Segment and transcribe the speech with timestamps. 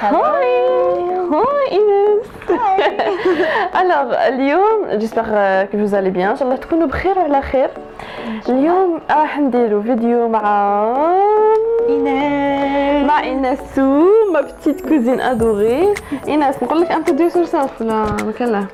[0.00, 0.68] Hi
[1.32, 2.26] hi اينس
[3.80, 5.24] Alors اليوم j'espère
[5.72, 6.28] que vous allez bien.
[6.30, 7.70] ان شاء الله تكونوا بخير وعلى خير
[8.48, 10.42] اليوم راح نديروا فيديو مع
[11.88, 13.78] ايناس مع ايناس
[14.32, 15.94] ma petite cousine adorée
[16.28, 17.94] ايناس نقول لك introduce yourself ولا
[18.26, 18.64] ما كان لا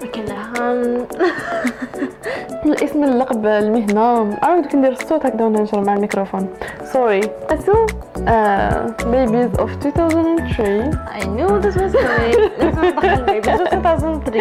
[2.67, 6.49] الاسم اللقب المهنة أنا بدك ندير الصوت هكذا وأنا نشرب مع الميكروفون
[6.93, 7.87] سوري اسو
[9.11, 14.41] بيبيز اوف 2003 I knew this was coming لازم ندخل بيبي 2003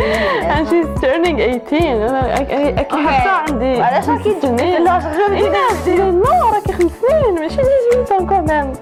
[0.53, 1.37] and she's turning
[1.69, 4.99] 18 أنا أكيد حتى عندي وعلاش خمس راكي سنين لا
[5.31, 5.49] إيه،
[6.11, 7.61] لا راكي خمس سنين ماشي
[8.07, 8.73] 18 كمان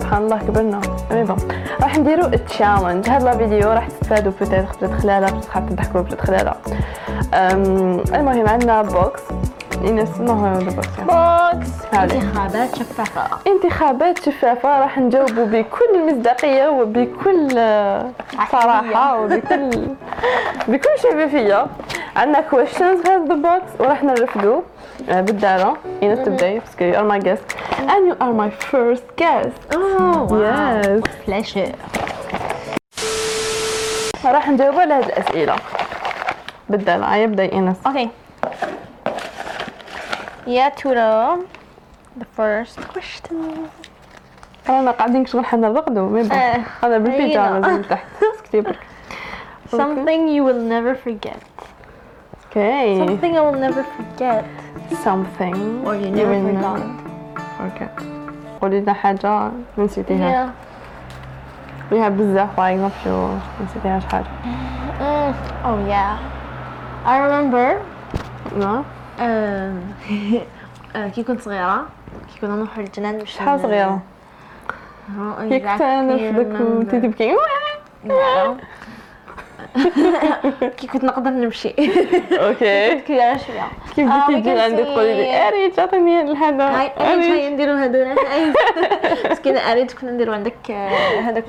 [0.00, 0.80] سبحان الله كبرنا
[1.10, 1.36] مي بون
[1.82, 6.20] راح نديرو تشالنج هاد لا فيديو راح تستفادوا بوتيتر بتات خلالها بتات حتى تضحكوا بتات
[6.20, 6.56] خلالها.
[7.34, 9.20] أم، المهم عندنا box
[9.84, 10.88] ايناس ما هو ال box.
[10.98, 12.16] box هذه.
[12.22, 13.22] انتخابات شفافة.
[13.46, 14.80] انتخابات شفافة.
[14.80, 17.48] راح نجاوبوا بكل مصداقية وبكل
[18.52, 19.70] صراحة وبكل
[20.68, 21.66] بكل شفافية.
[22.16, 24.60] عندنا questions في هذا ال box وراح نرفدوا
[25.08, 25.76] آه، بالدارة.
[26.02, 27.56] ايناس تبداي parce que you are my guest.
[27.80, 29.76] And you are my first guest.
[29.76, 31.08] oh yes.
[31.26, 31.72] فلاشر
[34.24, 35.56] راح نجاوبوا على هذه الأسئلة.
[36.68, 37.16] بالدارة.
[37.16, 38.08] يبدأ ايناس أوكي
[40.47, 41.37] يا ترى
[42.19, 43.35] the first question
[44.69, 47.67] رانا قاعدين شغل حنا نرقدوا مي بون آه، هذا بالبيجامة هينا.
[47.67, 48.05] لازم تحت
[48.43, 48.79] كتير
[49.71, 51.41] something you will never forget
[52.45, 54.43] اوكي something I will never forget
[55.05, 58.03] something or you you never will forgot never forget
[58.61, 60.49] قولي لنا حاجة نسيتيها yeah
[61.89, 63.27] فيها بزاف like ما شو
[63.65, 64.23] نسيتيها شحال
[64.99, 65.33] Mm.
[65.67, 66.15] Oh yeah.
[67.05, 67.67] I remember
[68.57, 68.83] لا آم، آه،
[71.14, 71.86] كي كنت صغيرة
[72.34, 74.00] كي كنا نروحو للجنان شحال
[75.18, 76.60] آه، كيك exactly تنفدك remember.
[76.60, 77.36] وانتي تبكي.
[80.76, 81.68] كي كنت نقدر نمشي.
[82.46, 83.00] أوكي.
[83.00, 83.68] كبيرة شوية.
[83.96, 88.14] كيف آه، بدك we تجي عندي تقولي لي اريد عطيني هذا اريد هاي نديرو هادونا
[88.14, 88.52] هاي
[89.30, 91.44] مسكينة أريد كنا نديرو عندك آه، هذاك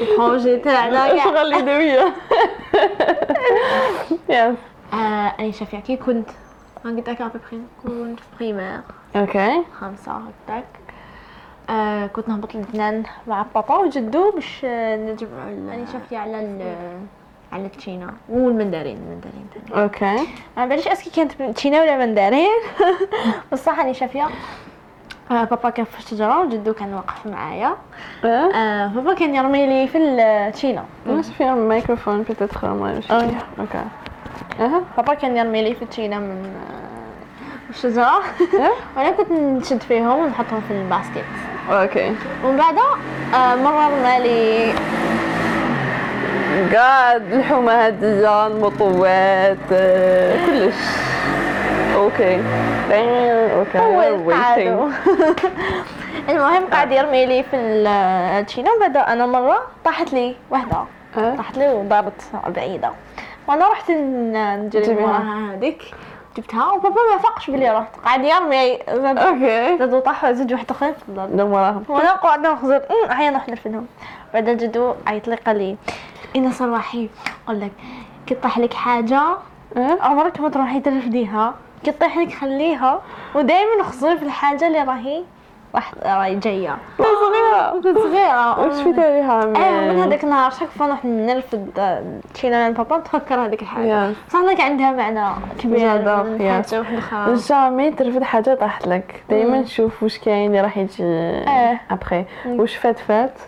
[0.00, 1.24] ال projet تاعنا.
[1.24, 2.14] شغل يدوية
[4.28, 4.56] yes
[4.92, 6.28] آه، أنا شافية كي كنت
[6.84, 8.80] ما قلت لك après كنت في première
[9.16, 10.64] okay خمسة هكذاك
[11.70, 16.36] آه كنت نهبط للجنان مع بابا وجدو باش نجمعوا ال- يعني شفتي على
[17.52, 20.26] على التشينا والمندرين المندرين تاني okay
[20.56, 22.48] ما بعرفش est-ce que كانت تشينا ولا مندرين
[23.52, 24.28] بصح راني شافيه
[25.30, 27.76] آه بابا كان في الشجرة وجدو كان واقف معايا
[28.24, 33.00] آه بابا كان يرمي لي في التشينا مش فيها ميكروفون بتدخل ما
[33.58, 33.84] okay
[34.60, 36.52] أها بابا كان يرمي لي في التشينا من
[37.70, 38.20] الشجرة
[38.54, 41.24] إيه؟ وأنا كنت نشد فيهم ونحطهم في ال basket
[41.70, 42.96] okay ومن بعدها
[43.34, 44.72] آه مرة رمى لي
[46.76, 49.58] قاعد الحومة هادية المطوات
[50.46, 50.74] كلش
[51.94, 52.40] okay
[52.90, 53.78] okay
[54.26, 54.92] waiting.
[56.28, 60.84] المهم قاعد يرمي لي في التشينا وبعد أنا مره طاحت لي وحده.
[61.14, 62.22] طاحت لي وضربت
[62.56, 62.90] بعيده
[63.48, 64.94] وأنا رحت نجري.
[64.94, 65.82] وراها هذيك.
[66.36, 69.78] جبتها وبابا ما فاقش بلي رحت قاعد يرمي زاد okay.
[69.78, 70.92] زاد طاح زاد واحد آخر.
[70.92, 71.84] في الضرب دم وراهم.
[71.88, 73.86] وأنا قاعدة نخزر هيا نروح نرفدهم.
[74.34, 75.76] بعد جدو عيط لي قال لي
[76.36, 77.08] أنا صراحي
[77.46, 77.72] أقول لك
[78.26, 79.22] كي طاح لك حاجة
[79.76, 79.98] آه.
[80.00, 81.54] عمرك ما تروحي ترفديها.
[81.84, 83.00] كي تطيح لك خليها
[83.34, 85.24] ودائما خصوصي في الحاجة اللي راهي.
[85.74, 86.76] واحد راهي جاية.
[86.98, 87.70] صغيرة.
[87.82, 88.60] كنت صغيرة.
[88.60, 91.70] وش في تاريخها أيوه من هذاك النهار شاك فوا نروح نرفد
[92.34, 94.12] تشينا من بابا نتفكر هذيك الحاجة.
[94.30, 95.78] صح لك عندها معنى كبير.
[95.78, 96.50] من.
[96.50, 99.22] حاجة واحدة أخرى جامي ترفد حاجة طاحت لك.
[99.30, 101.04] دايما نشوف واش كاين اللي راح يجي.
[101.90, 103.38] ابخي واش فات فات.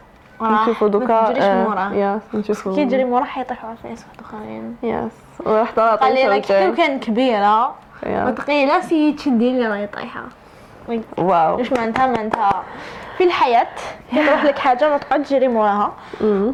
[0.41, 4.77] وراه نشوفوا دوكا آه، موراه yes نشوفوا كي يجري موراه حيطيحوا على فيس واحد اخرين
[4.83, 5.13] yes
[5.47, 7.75] وراح طلعت قال لي حتى كان كبيرة.
[8.07, 10.23] وثقيله سي تشدي لي راهي طايحة.
[10.89, 11.01] oui.
[11.19, 12.63] wow واش معناتها معناتها
[13.19, 13.67] في الحياة
[14.11, 15.93] كي تروح لك حاجة ما تقعد تجري موراها.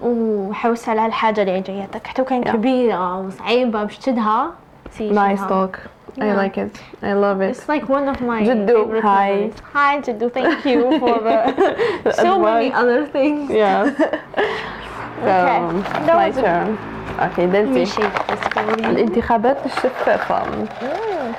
[0.03, 2.49] وحوس على الحاجة اللي جايتك حتى كان Yeah.
[2.53, 4.51] كبيرة وصعيبة باش تشدها
[4.91, 5.41] c'est nice.
[5.47, 5.77] توك
[6.13, 6.37] I Yeah.
[6.43, 9.51] like it I love it It's like one of my favorite hi.
[9.75, 14.09] Hi جدو thank you for the so many other things Okay.
[15.23, 18.91] so my turn okay دلتي بس قولي.
[18.91, 20.43] الانتخابات الشفافة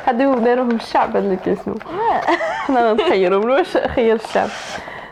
[0.08, 1.76] هادو داروهم الشعب اللي كيسنو
[2.68, 4.50] حنا نخيرهم واش خير الشعب؟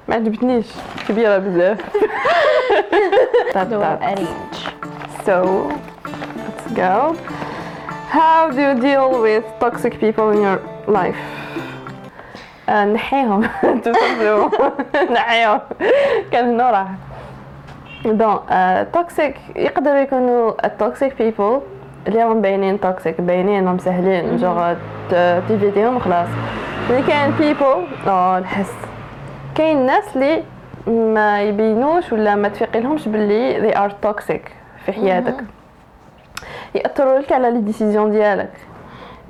[0.08, 0.66] ما عجبتنيش.
[1.08, 1.78] كبيرة بزاف.
[3.56, 4.60] arrange.
[5.26, 5.38] So,
[6.42, 7.16] let's go.
[8.10, 11.22] How do you deal with toxic people in your life?
[12.70, 13.50] آه، نحيهم.
[15.16, 15.60] نحيهم.
[16.32, 16.88] كان راح
[18.06, 18.40] des gens
[18.94, 21.62] toxiques يقدروا يكونوا ال toxic people
[22.08, 24.74] اللي هم باينين toxic باينين هم سهلين juste
[25.48, 26.28] تيفيتيهم وخلاص
[26.90, 28.74] اللي كاين people آه نحس.
[29.56, 30.44] كاين ناس اللي
[30.88, 34.50] ما يبينوش ولا ما تفيقلهمش باللي they are toxic
[34.86, 35.44] في حياتك.
[36.76, 38.52] يأثروا لك على les décisions ديالك.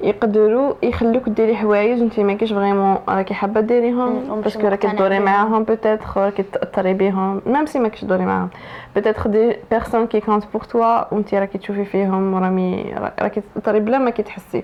[0.03, 4.41] يقدروا يخلوك ديري حوايج انت ما كيش vraiment راكي حابة ديريهم.
[4.41, 5.19] parce que راكي تدوري.
[5.19, 7.41] معاهم peut-être راكي تأثري بيهم.
[7.45, 8.49] même si ماكش تدوري معاهم.
[8.95, 13.97] peut-être des personnes qui comptent pour toi وانت راكي تشوفي فيهم ورامي راكي تأثري بلا
[13.97, 14.63] ما كيتحسي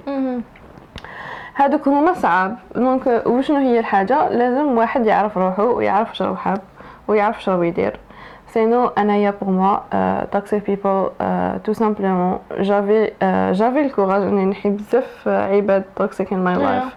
[1.55, 2.57] هادوك هما صعاب.
[2.75, 6.61] donc وشنو هي الحاجة؟ لازم واحد يعرف روحه ويعرف شنو حاب
[7.07, 7.99] ويعرف شنو يدير.
[8.47, 11.09] sinon انايا pour moi toxic people
[11.63, 13.11] tout simplement j'avais
[13.51, 16.95] j'avais le courage اني نحي بزاف آه، عباد toxic in my life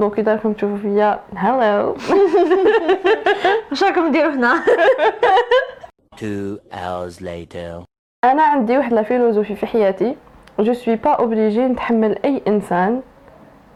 [0.00, 1.96] donc اذا راكم تشوفوا فيا hello
[3.70, 4.54] واش راكم ديروا هنا
[6.14, 7.84] Two hours later.
[8.24, 10.16] أنا عندي واحد la philosophie في حياتي
[10.58, 13.00] je suis pas obligée نتحمل اي انسان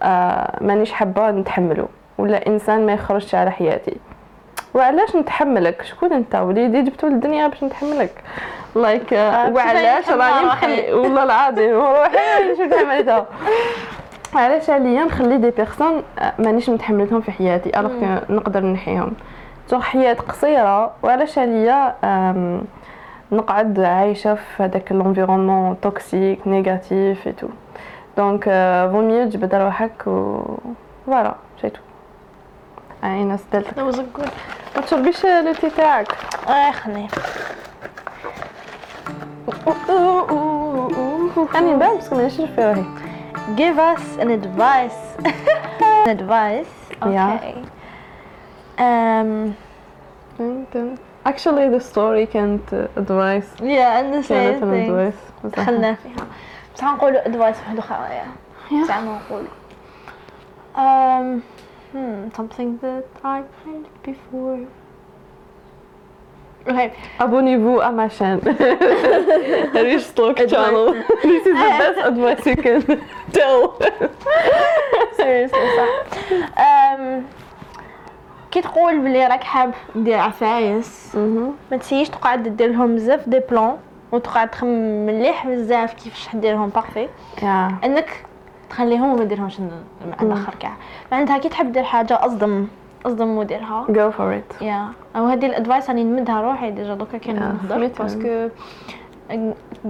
[0.02, 1.88] آه مانيش حابه نتحمله
[2.18, 3.96] ولا انسان ما يخرجش على حياتي
[4.78, 8.12] وعلاش نتحملك؟ شكون انت؟ وليدي جبتو للدنيا باش نتحملك.
[8.76, 10.46] like آه، وعلاش؟ بصفة راني.
[10.46, 13.26] نخلي والله العظيم روحي شو تعملتها
[14.34, 16.02] علاش عليا نخلي des personnes
[16.38, 19.12] مانيش متحملتهم في حياتي alors نقدر نحيهم.
[19.70, 21.94] جو حياة قصيرة وعلاش عليا
[23.32, 27.46] نقعد عايشة في هذاك ال environnement toxique négatif et tout
[28.16, 28.44] donc
[28.92, 30.40] vaut mieux تجبد روحك و
[31.06, 31.80] voilà c'est tout
[33.03, 34.29] اي ناس دلتك That was a good
[34.75, 36.07] ما تشربيش لو تي تاعك
[36.47, 37.07] اه خليه
[41.55, 42.83] انا نبان باسكو مانيش في روحي
[43.57, 45.25] give us an advice
[46.05, 46.73] an advice
[47.03, 47.33] Yeah.
[47.35, 47.57] okay
[48.87, 49.55] um
[51.31, 56.25] actually the story كانت advice yeah and the كانت same an thing advice دخلنا فيها
[56.75, 58.21] بس غنقولوا advice واحدة أخرى
[58.69, 58.83] Yeah.
[58.83, 59.45] بس عم نقول
[60.75, 61.41] um
[61.92, 64.58] Hmm, something that I heard before
[66.68, 68.40] okay Abonnez-vous à ma chaîne.
[69.74, 70.94] Rich Talk channel.
[71.22, 72.80] This is the best advice you can
[73.32, 73.60] tell.
[75.16, 75.88] seriously صح
[76.56, 77.22] um,
[78.50, 81.16] كي تقول بلي راك حاب دير عفايس
[81.70, 83.76] ما تسيش تقعد دير لهم بزاف des plans
[84.12, 87.84] وتقعد تخمم مليح بزاف كيفاش ديرهم parfait Yeah.
[87.84, 88.24] انك
[88.70, 90.72] تخليهم وما ديرهمش مع الآخر كاع.
[91.12, 92.66] معناتها كي تحب دير حاجة أصدم.
[93.06, 93.86] أصدم وديرها.
[93.86, 94.62] Go for it.
[94.62, 96.94] Yeah أو هذه ال advice راني نمدها روحي déjà.
[96.94, 97.86] دوكا كان نهضر.
[97.86, 98.48] parce que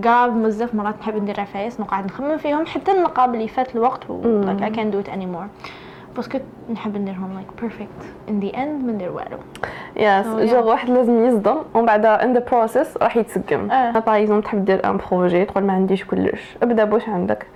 [0.02, 4.42] كاع بزاف مرات نحب ندير عفايس نقعد نخمم فيهم حتى نلقى بلي فات الوقت و
[4.58, 5.48] can't do it anymore.
[6.19, 6.38] parce que
[6.73, 9.38] نحب نديرهم like perfect in the end ما ندير والو
[9.97, 10.26] Yes.
[10.26, 10.53] Yeah.
[10.53, 13.70] جوغ واحد لازم يصدم ومن بعد in the process راح يتسقم.
[13.70, 13.93] آه.
[13.93, 17.47] par exemple تحب دير un projet تقول ما عنديش كلش ابدأ بوش عندك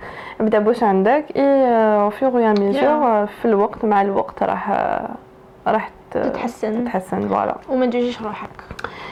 [0.41, 4.69] ابدأ بوش عندك au fur et à mesure في الوقت مع الوقت راح
[5.67, 6.83] راح تتحسن.
[6.83, 8.49] تتحسن voilà وما تجيش روحك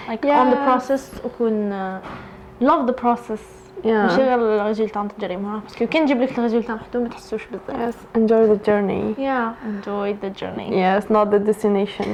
[0.09, 0.41] like Yeah.
[0.41, 3.43] on the process وكون uh, love the process
[3.85, 7.09] ماشي غير ال résultat تجري معاه parce que كي نجيب لك ال résultat وحده ما
[7.09, 9.15] تحسوش بزاف Yes, enjoy the journey.
[9.17, 12.07] yeah enjoy the journey Yes, not the destination.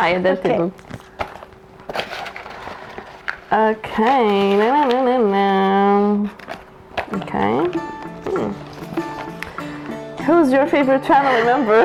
[0.00, 0.46] هيا ده Okay.
[0.46, 0.70] التيبل.
[4.58, 6.28] Na, na, na, na.
[7.18, 7.54] Okay.
[8.26, 8.52] Hmm.
[10.26, 11.82] Who's your favorite family member?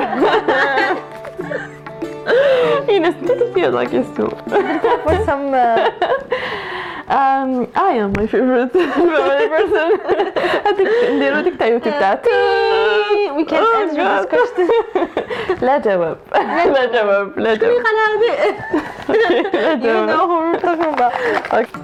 [2.93, 4.29] Ines, did feel like you too.
[5.05, 5.89] for some uh,
[7.19, 9.91] Um, I am my favorite family person.
[10.65, 12.21] هذيك نديرو ديك تاع يوتيوب تاع
[13.37, 14.21] we can't answer God.
[14.21, 18.55] this question لا جواب لا جواب لا جواب قال هذه
[19.81, 21.13] you know who we're talking about
[21.53, 21.81] Okay.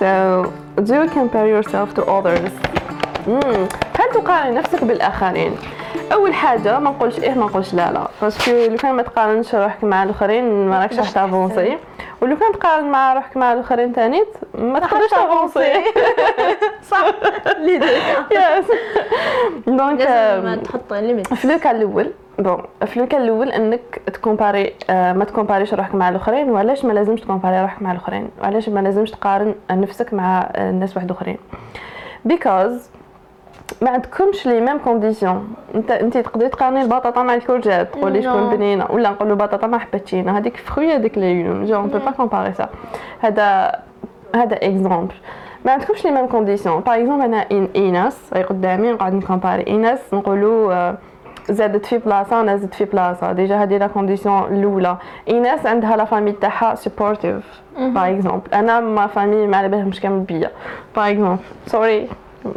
[0.00, 0.52] So,
[0.86, 2.50] do you compare yourself to others?
[3.28, 3.68] مم.
[3.98, 5.56] هل تقارن نفسك بالآخرين؟
[6.12, 9.54] أول حاجة ما نقولش إيه ما نقولش لا لا parce que لو كان ما تقارنش
[9.54, 11.78] روحك مع الآخرين ما راكش راح ت avancer
[12.20, 15.72] ولو كان تقارن مع روحك مع الآخرين تاني ما تقدرش ت avancer
[16.90, 17.04] صح.
[18.36, 18.64] Yes
[19.66, 24.14] donc لازم تحط limite في le cas الأول bon في le cas الأول إنك ت
[24.14, 27.82] comparer آه ما ت comparer ش روحك مع الآخرين وعلاش ما لازمش ت comparer روحك
[27.82, 31.36] مع الآخرين؟ وعلاش ما لازمش تقارن نفسك مع آه، الناس واحد آخرين؟
[32.24, 32.90] because
[33.82, 38.50] ما عندكمش les mêmes conditions انت انت تقدري تقارني البطاطا مع ال courgette تقولي شكون.
[38.56, 42.10] بنينة ولا نقولوا البطاطا مع حبة تشينا هذيك فخويه هذيك légume genre on peut pas
[42.10, 42.68] comparer ça
[43.20, 43.72] هذا
[44.34, 45.14] هذا exemple
[45.64, 49.66] ما عندكمش les mêmes conditions par exemple أنا إن ايناس راهي قدامي نقعد ن comparer
[49.66, 50.98] ايناس نقولوا آه،
[51.50, 54.96] زادت في بلاصه وأنا زدت في بلاصه déjà هذه la condition الأولى.
[55.28, 60.20] ايناس عندها la famille تاعها sportive par exemple أنا ma famille ما على بالهمش كامل
[60.20, 60.50] بيا.
[60.96, 62.08] par exemple sorry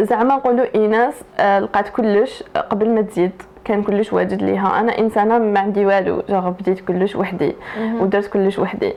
[0.00, 3.42] زعما نقولوا إيناس آه، لقات كلش قبل ما تزيد.
[3.64, 4.80] كان كلش واجد ليها.
[4.80, 7.54] أنا إنسانة ما عندي والو جا بديت كلش وحدي
[8.00, 8.92] ودرت كلش وحدي.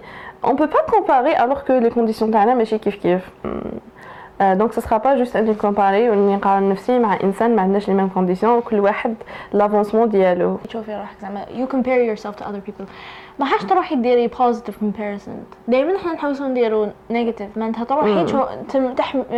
[0.45, 3.29] on peut pas comparer alors que les conditions تاعنا ماشي كيف كيف.
[4.57, 7.93] donc ça sera pas juste اني كومباري وني نقارن نفسي مع انسان ما عندناش les
[7.93, 9.15] mêmes conditions وكل واحد
[9.53, 12.85] l'avancement ديالو تشوفي روحك زعما you compare yourself to other people.
[13.39, 15.55] ما حاش تروحي ديري positive comparison.
[15.67, 18.25] دائما إحنا نحوسو نديرو negative معناتها تروحي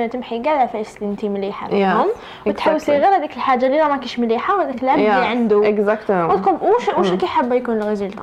[0.08, 2.08] تمحي كاع العفايس اللي انت مليحة منهم
[2.46, 2.92] وتحوسي.
[2.92, 5.70] غير هذيك الحاجة اللي راه ماكيش مليحة وهذاك العيب اللي عنده.
[5.70, 8.20] exactement وتكون واش واش راكي حابة يكون ال result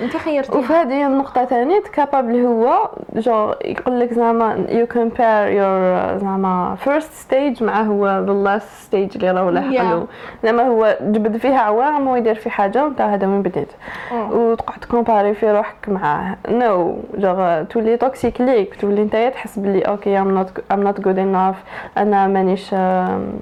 [0.00, 6.18] انت خيرتي وفي هذه النقطة ثانية capable هو genre يقول لك زعما you compare your
[6.20, 9.80] زعما first stage مع هو the last stage اللي راهو لاحق Yeah.
[9.80, 10.06] له
[10.44, 13.68] زعما هو جبد فيها عوام ويدير في حاجة وانت هذا وين بديت.
[14.12, 19.80] وتقعد ت comparer في روحك معاه نو جو تولي toxic ليك تولي نتايا تحس بلي
[19.82, 21.56] okay I'm not I'm not good enough
[21.98, 23.32] أنا مانيش آم،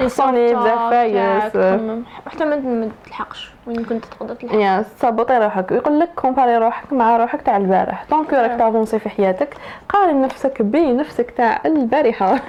[0.00, 1.42] خصوني بزاف عفايس.
[2.26, 3.52] حتى ما تلحقش.
[3.66, 5.70] وين كنت تقدر تلحق؟ يا saboter روحك.
[5.70, 8.04] ويقول لك comparer روحك مع روحك تاع البارح.
[8.10, 9.56] donc راك ت avancer في حياتك.
[9.88, 12.40] قارن نفسك بنفسك تاع البارحة.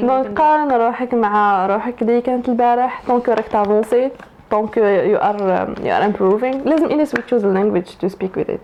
[0.00, 0.38] donc.
[0.38, 3.02] قارن روحك مع روحك اللي كانت البارح.
[3.08, 4.10] donc راك ت avancer
[4.50, 8.60] donc you are you are improving لازم ايناس we choose language to speak with it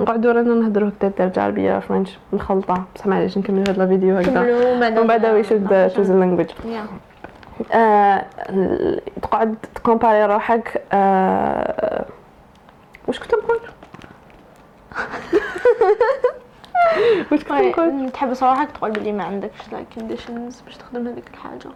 [0.00, 4.40] نقعدوا رانا نهضروا هكذا الدارجة العربية French مخلطه بصح معليش نكمل هاد la vidéo هكذا.
[4.40, 6.50] ومن بعد we should choose language
[9.22, 12.04] تقعد ت comparer روحك آه،
[13.08, 13.60] واش كنت نقول
[17.32, 21.30] واش كنت نقول طيب، تحب صراحة تقول بلي ما عندكش like conditions باش تخدم هذيك
[21.34, 21.70] الحاجة.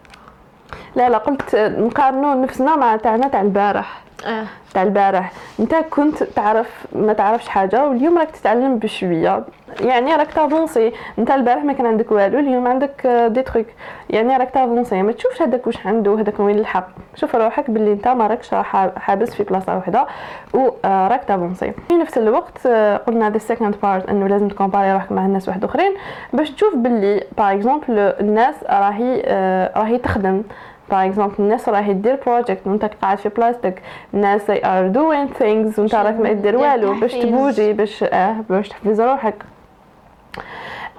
[0.97, 4.02] لا لا قلت نقارنوا نفسنا مع تاعنا تاع البارح.
[4.28, 4.44] آه
[4.75, 5.32] تاع البارح.
[5.61, 9.44] أنت كنت تعرف ما تعرفش حاجة واليوم راك تتعلم بشوية.
[9.80, 10.92] يعني راك ت avancer.
[11.18, 13.66] أنت البارح ما كان عندك والو اليوم عندك آه، des trucs.
[14.11, 15.02] يعني راك ت avancer.
[15.02, 18.54] ما تشوفش هذاك واش عنده هذاك وين لحق شوف روحك باللي أنت ما راكش
[18.97, 20.06] حابس في بلاصة واحدة
[20.54, 21.73] وراك ت avancer.
[21.88, 25.49] في نفس الوقت آه، قلنا the second part إنه لازم ت comparer روحك مع الناس
[25.49, 25.92] واحد أخرين.
[26.32, 30.42] باش تشوف باللي par exemple الناس راهي آه، راهي تخدم.
[30.90, 33.83] par exemple الناس راهي دير project وانت قاعد في بلاصتك
[34.14, 36.95] الناس they are doing things وانت راك ما دير والو.
[36.95, 37.12] باش.
[37.14, 39.35] تبوجي باش آه باش تحفز روحك.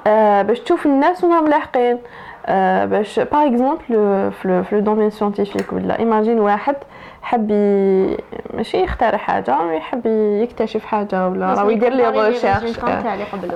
[0.08, 1.98] آه باش تشوف الناس وهم لاحقين.
[2.46, 3.82] آه باش par exemple
[4.32, 6.76] في في le domaine scientifique ولا imagine واحد
[7.22, 7.52] حب
[8.54, 10.06] ماشي يخترع حاجة يحب
[10.44, 12.28] يكتشف حاجة ولا راه يدير لي قبله.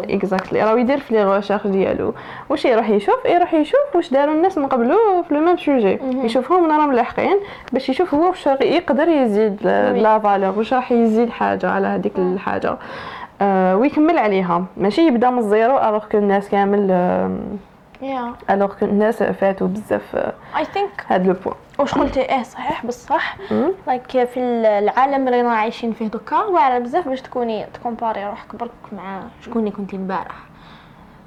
[0.10, 2.14] Exactly راه يدير في les recherches ديالو.
[2.50, 6.72] واش يروح يشوف؟ يروح يشوف واش داروا الناس من قبله في le même sujet يشوفهم
[6.72, 7.38] راهم لاحقين
[7.74, 9.64] باش يشوف هو واش يقدر يزيد.
[9.64, 12.78] la valeur واش راح يزيد حاجة على هذيك الحاجة.
[13.42, 14.66] آه ويكمل عليها.
[14.78, 17.32] ماشي يبدأ من ال zéro alors que الناس كامل يا
[18.50, 20.16] alors que الناس فاتوا بزاف
[20.58, 23.38] I think هاد le point واش قلتي إيه صحيح بصح.
[23.88, 28.72] like في العالم اللي رانا عايشين فيه دوكا واعره بزاف باش تكوني تكومباري روحك برك
[28.92, 30.36] مع شكون اللي كنتي البارح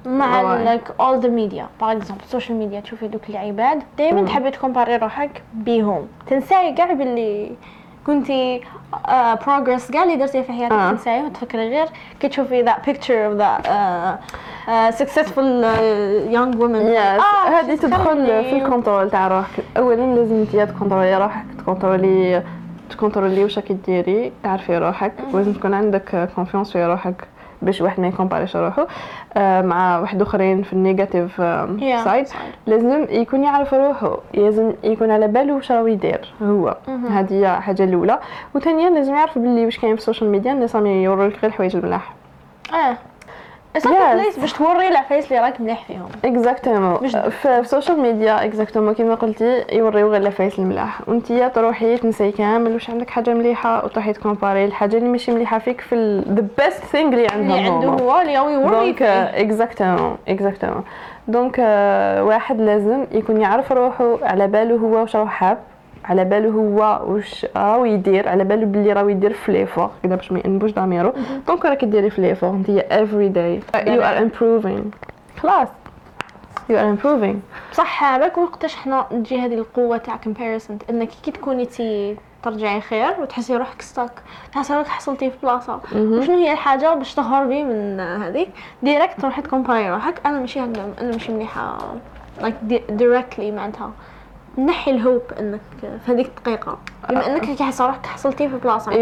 [0.06, 0.42] مع.
[0.56, 4.96] like all the media par exemple ال social media تشوفي دوك العباد دائما تحبي تكومباري
[4.96, 6.08] روحك بيهم.
[6.26, 7.56] تنساي كاع باللي
[8.06, 8.60] كنتي
[9.46, 10.90] progress كاع اللي درتيه في حياتك آه.
[10.90, 11.86] تنسايه وتفكري غير.
[12.20, 14.18] كي تشوفي the picture of the
[14.90, 15.38] successful
[16.32, 16.86] young woman
[17.46, 19.64] هذه تدخل في ال contrôle تاع روحك.
[19.76, 22.42] اولا لازم انت تكونترولي روحك تكونترولي
[22.90, 27.28] تكونترولي واش راكي ديري تعرفي روحك لازم تكون عندك confiance في روحك.
[27.62, 28.84] باش واحد ما يكومباريش روحو
[29.36, 31.36] آه، مع واحد آخرين في ال
[32.04, 32.30] negative side.
[32.66, 36.76] لازم يكون يعرف روحو لازم يكون على باله واش راه يدير هو.
[37.10, 38.18] هذه هي الحاجة الأولى.
[38.54, 41.76] وثانيا لازم يعرف باللي واش كاين في ال social media الناس راهم يوروك غير الحوايج
[41.76, 42.14] الملاح
[42.74, 42.96] آه.
[43.84, 44.14] Yes.
[44.14, 46.08] plus باش توري العفايس اللي راك مليح فيهم.
[46.24, 52.30] exactement في ال social media exactement كيما قلتي يوريو غير العفايس الملاح وانتيا تروحي تنسي
[52.32, 56.84] كامل واش عندك حاجة مليحة وتروحي تكومباري الحاجة اللي ماشي مليحة فيك في the best
[56.84, 58.04] thing اللي عندهم اللي عنده.
[58.04, 59.02] هو اللي هو يوري donc.
[59.02, 60.84] exactement exactement
[61.28, 61.58] donc
[62.22, 65.58] واحد لازم يكون يعرف روحو على باله هو واش راه حاب.
[66.06, 70.14] على باله هو واش راهو يدير على باله بلي راهو يدير في les efforts كذا
[70.14, 71.12] باش ما يأنبوش ضميرو
[71.48, 73.76] donc راكي ديري في les efforts انت every day.
[73.76, 74.84] you are improving.
[75.40, 75.68] خلاص.
[76.70, 77.36] You are improving.
[77.72, 83.14] بصح بالك وقتاش حنا تجي هذه القوة تاع comparison إنك كي تكوني تي ترجعي خير
[83.20, 84.10] وتحسي روحك stuck
[84.52, 88.48] تحسي روحك حصلتي في بلاصه وشنو هي الحاجة باش تهربي من هذيك
[88.82, 90.14] direct تروحي تكومباري روحك.
[90.26, 91.78] أنا ماشي هكذا أنا ماشي مليحة
[92.40, 92.54] like
[92.90, 93.90] directly معناتها.
[94.58, 96.78] نحي ال hope إنك في هذيك الدقيقه
[97.10, 98.90] بما إنك كي حاسه روحك حصلتي في بلاصة.
[98.90, 98.96] مش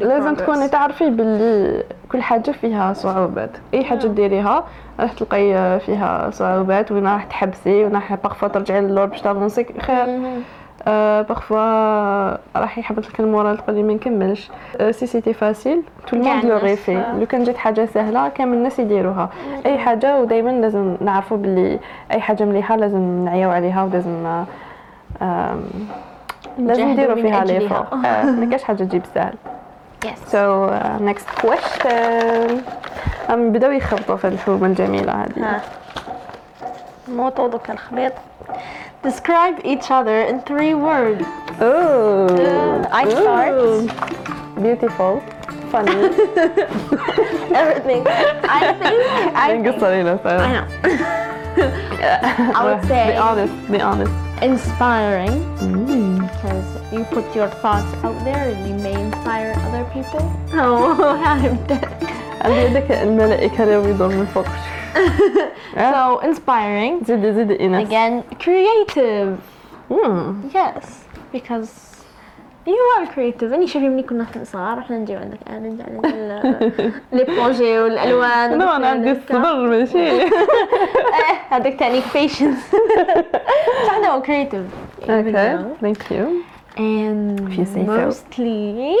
[0.00, 0.34] لازم.
[0.34, 3.50] تكوني تعرفي باللي كل حاجة فيها صعوبات.
[3.74, 4.64] أي حاجة ديريها
[5.00, 10.20] راح تلقاي فيها صعوبات وين راح تحبسي وين راح parfois ترجعي للور باش تافونسي خير.
[11.22, 14.50] parfois راح يحبط لك ال moral تقولي ما نكملش
[14.90, 17.18] si c'était facile tout le monde le آه.
[17.18, 19.30] لو كان جات حاجة سهلة كامل الناس يديروها
[19.66, 21.78] أي حاجة ودائما لازم نعرفوا باللي
[22.10, 24.44] أي حاجة مليحة لازم نعيو عليها ولازم
[26.58, 27.58] لازم نديروا فيها أجلها.
[27.58, 29.34] l'effort آه، ما كاش حاجة تجيب سهل
[30.04, 30.18] Yes.
[30.32, 32.60] So uh, next question.
[33.28, 35.60] عم بداو يخبطوا في الحومة الجميلة هذه.
[37.07, 38.13] ها مو طودك الخبيط
[39.07, 41.25] Describe each other in three words.
[41.61, 42.27] Oh.
[43.01, 43.53] I start.
[43.53, 43.87] Ooh.
[44.65, 45.13] Beautiful.
[45.71, 45.95] Funny.
[47.61, 48.01] Everything.
[48.57, 48.97] I think.
[49.35, 49.67] I think.
[49.67, 50.47] نقص علينا I فعلا.
[50.53, 50.65] know.
[52.55, 53.53] I would Be say honest.
[53.71, 54.11] Be honest.
[54.49, 56.15] inspiring Mm.
[56.27, 60.23] because you put your thoughts out there and you may inspire other people.
[60.53, 60.93] Oh,
[61.23, 61.35] how
[62.41, 64.45] عندي هذاك الملائكة اللي يدور من فوق.
[65.75, 67.03] So inspiring.
[67.05, 67.87] زيدي زيدي إيناس.
[67.87, 69.37] Again, creative.
[69.91, 70.53] Mm.
[70.53, 70.85] Yes,
[71.33, 71.69] because
[72.65, 73.53] you are creative.
[73.53, 78.75] أني شوفي ملي كنا صغار احنا نجيو عندك آه، نرجع لل- لي بروجي والألوان لا
[78.75, 79.97] أنا عندي الصبر ماشي.
[80.11, 80.29] إيه،
[81.49, 82.75] هذاك تعني patience.
[83.89, 84.67] احنا creative.
[85.03, 85.57] Okay.
[85.81, 86.43] Thank you.
[86.77, 87.91] And If you say so.
[87.97, 88.97] mostly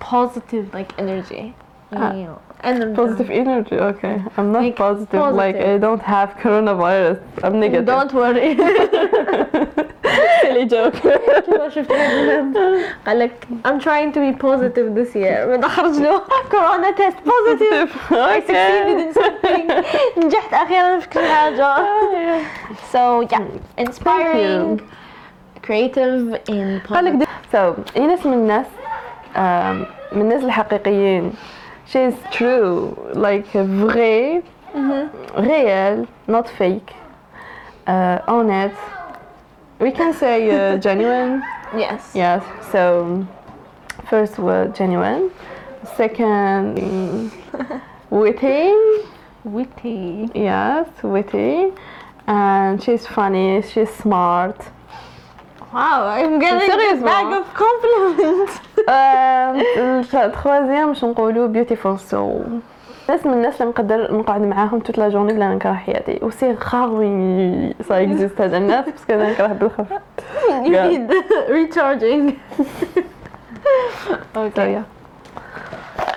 [0.00, 1.44] positive like energy.
[1.92, 2.12] Ah.
[2.22, 2.47] Yeah.
[2.66, 3.76] And Positive energy.
[3.76, 4.16] Okay.
[4.38, 5.20] I'm not Like, positive.
[5.42, 5.74] Like positive.
[5.74, 7.18] I don't have coronavirus.
[7.44, 7.84] I'm negative.
[7.86, 8.56] Don't worry.
[10.42, 10.94] silly joke.
[11.46, 11.92] كيما شفت
[13.06, 16.20] قال لك I'm trying to be positive this year بعد خرج له
[16.50, 19.72] كورونا تيست positive I succeeded in something
[20.24, 21.76] نجحت أخيرا في كل حاجة
[22.92, 24.80] so yeah inspiring
[25.66, 28.66] creative and قال لك positive دي- so ايناس من الناس
[29.34, 29.38] um,
[30.12, 31.32] من الناس الحقيقيين
[31.89, 32.95] she is true.
[33.13, 34.43] Like vrai
[35.35, 36.93] réel not fake.
[37.87, 38.75] Uh, honest.
[39.79, 41.41] We can say uh, genuine.
[41.75, 42.11] Yes.
[42.13, 43.27] Yes so
[44.09, 45.31] first word genuine.
[45.95, 47.31] Second
[48.09, 48.73] witty.
[49.45, 50.29] Witty.
[50.35, 51.71] Yes witty.
[52.27, 54.59] And she's funny she's smart
[55.73, 57.03] wow I'm getting Seriously?
[57.03, 58.53] bag of compliments.
[60.15, 62.59] ال troisième باش نقولوا beautiful soul
[63.09, 66.19] ناس من الناس اللي نقدر نقعد معاهم toute la journée بلا نكره حياتي.
[66.21, 69.87] و c'est rare وين ça existe هاد الناس parce que أنا نكره بالخف
[70.49, 71.11] you need
[71.55, 72.33] recharging.
[74.45, 74.83] okay.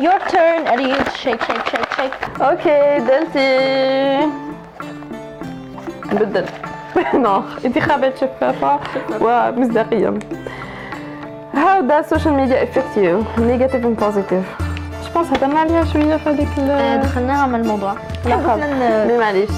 [0.04, 2.40] your turn Elliot shake shake shake shake.
[2.42, 4.26] okay دلتي
[6.12, 6.44] نبدل
[7.24, 8.78] نو انتخابات شفافة
[9.20, 10.14] ومصداقية
[11.54, 13.14] How does social media affect you?
[13.52, 14.44] Negative and positive.
[15.04, 17.94] Je pense هضرنا عليها شوية في هذيك آه، دخلناها من الموضوع.
[18.24, 19.50] قلنا مي معليش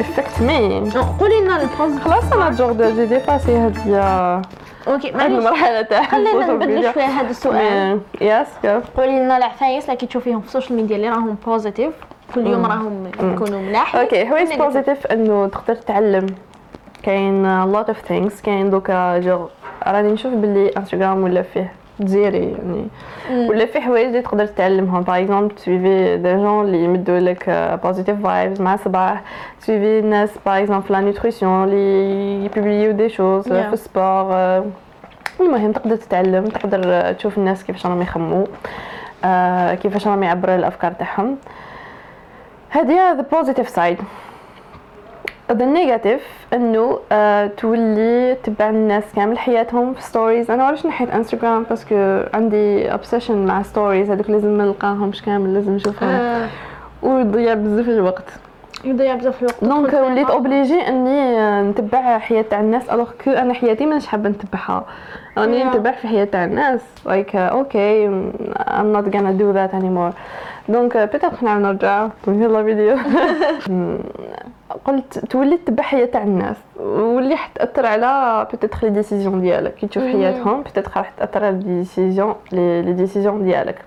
[0.00, 3.76] افكت مي قولي لنا البوزيتيف خلاص أنا جور دو جي ديباسي هاد
[4.88, 6.92] أوكي معليش المرحلة تاع خلينا نبدل ميديا.
[6.92, 8.46] شوية هذا السؤال يس
[8.96, 11.92] قولي لنا العفايس اللي تشوفيهم في السوشيال ميديا اللي راهم بوزيتيف
[12.34, 13.96] كل يوم راهم يكونوا ملاح.
[13.96, 14.58] أوكي حوايج.
[14.58, 16.26] بوزيتيف إنه تقدر تتعلم
[17.02, 19.46] كاين لوت اوف ثينكس كاين دوكا جو
[19.86, 22.88] راني نشوف باللي انستغرام ولا فيه تزيري يعني
[23.48, 27.44] ولا في حوايج اللي تقدر تتعلمهم باغ اكزومبل تسويفي دي جون اللي يمدوا لك
[27.84, 29.22] بوزيتيف فايبز مع صباح
[29.60, 33.52] تسويفي الناس باغ اكزومبل في لا نوتريسيون اللي يبوبليو دي شوز Yeah.
[33.52, 34.64] في السبور
[35.40, 38.46] المهم تقدر تتعلم تقدر تشوف الناس كيفاش راهم يخمموا
[39.24, 41.36] آه، كيفاش راهم يعبروا الأفكار تاعهم.
[42.70, 43.98] هذه the positive side
[45.52, 51.62] the negative إنه آه تولي تبع الناس كامل حياتهم في stories أنا علاش نحيت انستغرام
[51.62, 56.08] parce que عندي obsession مع stories هذوك لازم نلقاهمش كامل لازم نشوفهم.
[56.08, 56.48] آه،
[57.02, 58.24] ويضيع بزاف الوقت.
[58.84, 59.64] يضيع بزاف الوقت.
[59.64, 60.30] donc وليت.
[60.30, 64.84] obligée إني آه، نتبع حياة تاع الناس alors que أنا حياتي مانيش حابة نتبعها.
[65.38, 65.66] راني Yeah.
[65.66, 68.08] نتبع في حياة تاع الناس لايك أوكي
[68.58, 70.14] I'm not gonna do that anymore.
[70.68, 72.08] دونك بيتر نعاود نرجع.
[72.28, 72.96] يلا فيديو.
[74.84, 79.74] قلت تولي تتبع حياة تاع الناس واللي حتأثر على بيتيتر لي ديسيزيون ديالك.
[79.74, 80.02] كي تشوف.
[80.02, 83.78] حياتهم بيتيتر راح تأثر على لي ديسيزيون لي ديسيزيون ديالك.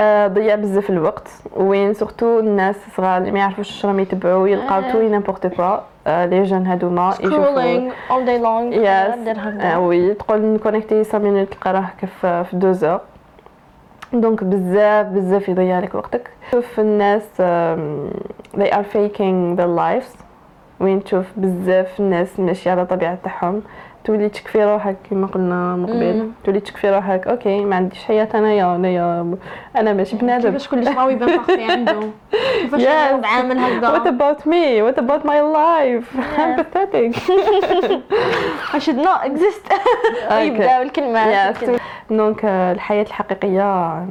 [0.00, 1.28] آه، ضيع بزاف الوقت.
[1.56, 4.92] وين سورتو الناس الصغار اللي ما يعرفوش راهم يتبعوا يلقاو.
[4.92, 8.74] توي نيمبورت با لي جون هادوما scrolling all day long.
[8.74, 9.72] yes هكذا.
[9.74, 13.00] آه oui تقول نكونيكتي 5 minutes تلقى روحك في في 2 heures
[14.12, 16.30] donc بزاف بزاف يضيع لك وقتك.
[16.50, 17.22] شوف الناس
[18.56, 20.22] they are faking their lives.
[20.80, 23.62] وين تشوف بزاف الناس ماشي على الطبيعة تاعهم.
[24.04, 26.30] تولي تشكفي روحك كما قلنا من قبل.
[26.44, 29.36] تولي تشكفي روحك okay ما عنديش حياة انايا انايا
[29.76, 30.42] أنا ماشي بنادم.
[30.50, 32.00] كيفاش كل شيء راهو يبان parfait عنده؟
[32.60, 34.82] كيفاش What هكذا؟ About me?
[34.82, 36.06] What about my life?
[36.38, 37.16] I'm pathetic.
[38.74, 39.72] I should not exist.
[40.32, 41.70] يبدا الكلمات Yes.
[42.16, 44.06] donc آه، الحياة الحقيقية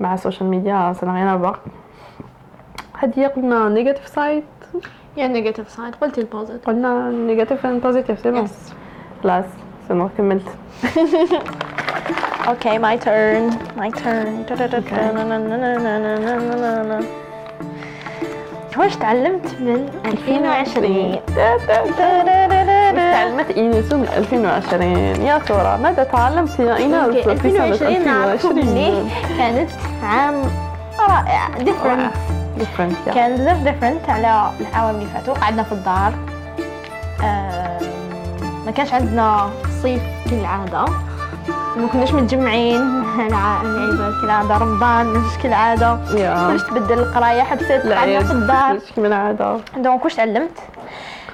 [0.00, 1.56] مع ال social media rien à voir.
[2.98, 4.44] هذه قلنا negative side
[5.16, 8.48] yeah negative side قلتي ال positive قلنا negative and positive c'est bon
[9.22, 9.44] خلاص
[9.88, 10.48] c'est bon كملت
[12.48, 14.44] okay my turn my turn
[18.78, 21.18] واش تعلمت من 2020
[22.92, 24.92] تعلمت ايناس من 2020
[25.26, 29.70] يا ترى ماذا تعلمت يا ايناس okay في سنة 2020 نعرفوا بلي 2020 كانت
[30.02, 30.42] عام
[31.08, 31.48] رائع.
[31.58, 33.14] different yeah.
[33.14, 35.34] كان بزاف different على العوام اللي فاتوا.
[35.34, 36.12] قعدنا في الدار.
[38.66, 39.50] ما كانش عندنا
[39.82, 40.84] صيف كالعادة
[41.76, 42.80] ما كناش متجمعين.
[43.28, 46.50] الع- العيبات كالعادة رمضان مش كالعادة Yeah.
[46.50, 47.42] كلش تبدل القراية.
[47.42, 48.74] حبسيت قعدنا في الدار.
[48.74, 50.50] مش من العادة donc واش تعلمت.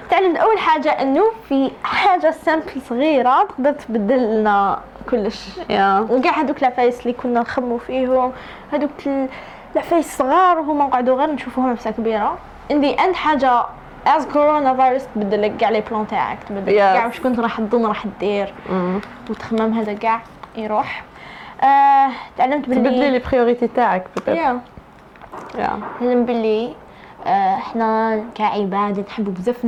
[0.09, 4.79] تعلمت أول حاجة إنه في حاجة simple صغيرة تقدر تبدل لنا
[5.11, 5.49] كلش.
[5.69, 5.99] yeah.
[6.09, 8.31] وكاع هذوك العفايس اللي كنا نخمو فيهم
[8.73, 9.29] هذوك ال-
[9.75, 12.37] العفايس صغار وهما نقعدوا غير نشوفوهم عفسه كبيرة.
[12.71, 13.63] عندي and حاجة
[14.07, 16.77] as corona virus تبدل لك كاع les plans تاعك تبدل Yes.
[16.79, 18.53] كاع واش كنت راح تظن راح دير
[19.29, 20.21] وتخمم هذا كاع
[20.57, 21.03] يروح.
[21.63, 24.33] آه تعلمت تبدلي باللي les priorités تاعك yeah
[25.57, 26.73] yeah تعلمت آه
[27.27, 29.65] إحنا كعباد نحبوا بزاف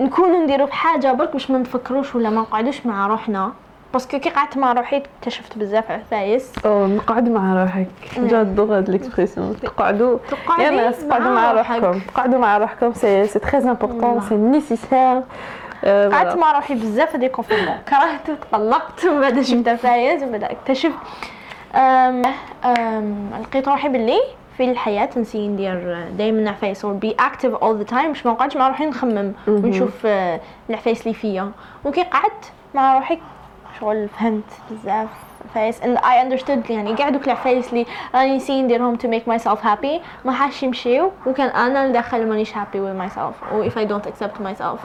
[0.00, 3.52] نكونوا نديروا بحاجه برك باش ما نفكروش ولا ما نقعدوش مع روحنا.
[3.92, 7.88] parce que كي قعدت مع روحي اكتشفت بزاف عفايس أو نقعد مع روحك
[8.18, 10.18] j'adore هاد l'expression تقعدوا
[10.58, 14.20] يا ناس قعدوا مع روحكم قعدوا مع روحكم c'est c'est très important.
[14.20, 15.22] c'est nécessaire
[15.84, 20.94] قعدت مع روحي بزاف هذه confinement كرهت تطلقت ومن بعد شفت عفايس ومن بعد اكتشفت
[23.40, 24.20] لقيت روحي باللي
[24.60, 28.06] في الحياة نسي ندير دايما عفايس or be active all the time.
[28.06, 31.50] باش ما نقعدش مع روحي نخمم ونشوف آه، العفايس اللي فيا.
[31.84, 33.18] وكي قعدت مع روحي
[33.80, 35.08] شغل فهمت بزاف
[35.50, 35.80] عفايس.
[35.80, 40.00] And I understood يعني كاع دوك العفايس اللي راني نسي نديرهم to make myself happy.
[40.24, 41.12] ما حاش يمشيو.
[41.26, 43.52] وكان أنا الداخل مانيش happy with myself.
[43.52, 44.78] or if I don't accept myself.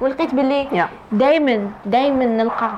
[0.00, 2.70] ولقيت باللي يا دايما دايما نلقى.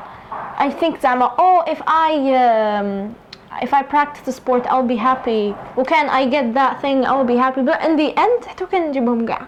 [0.58, 3.23] I think زعما oh if I um,
[3.61, 7.35] if I practice the sport I'll be happy وكان I get that thing I'll be
[7.35, 9.41] happy but in the end حتى كان نجيبهم كاع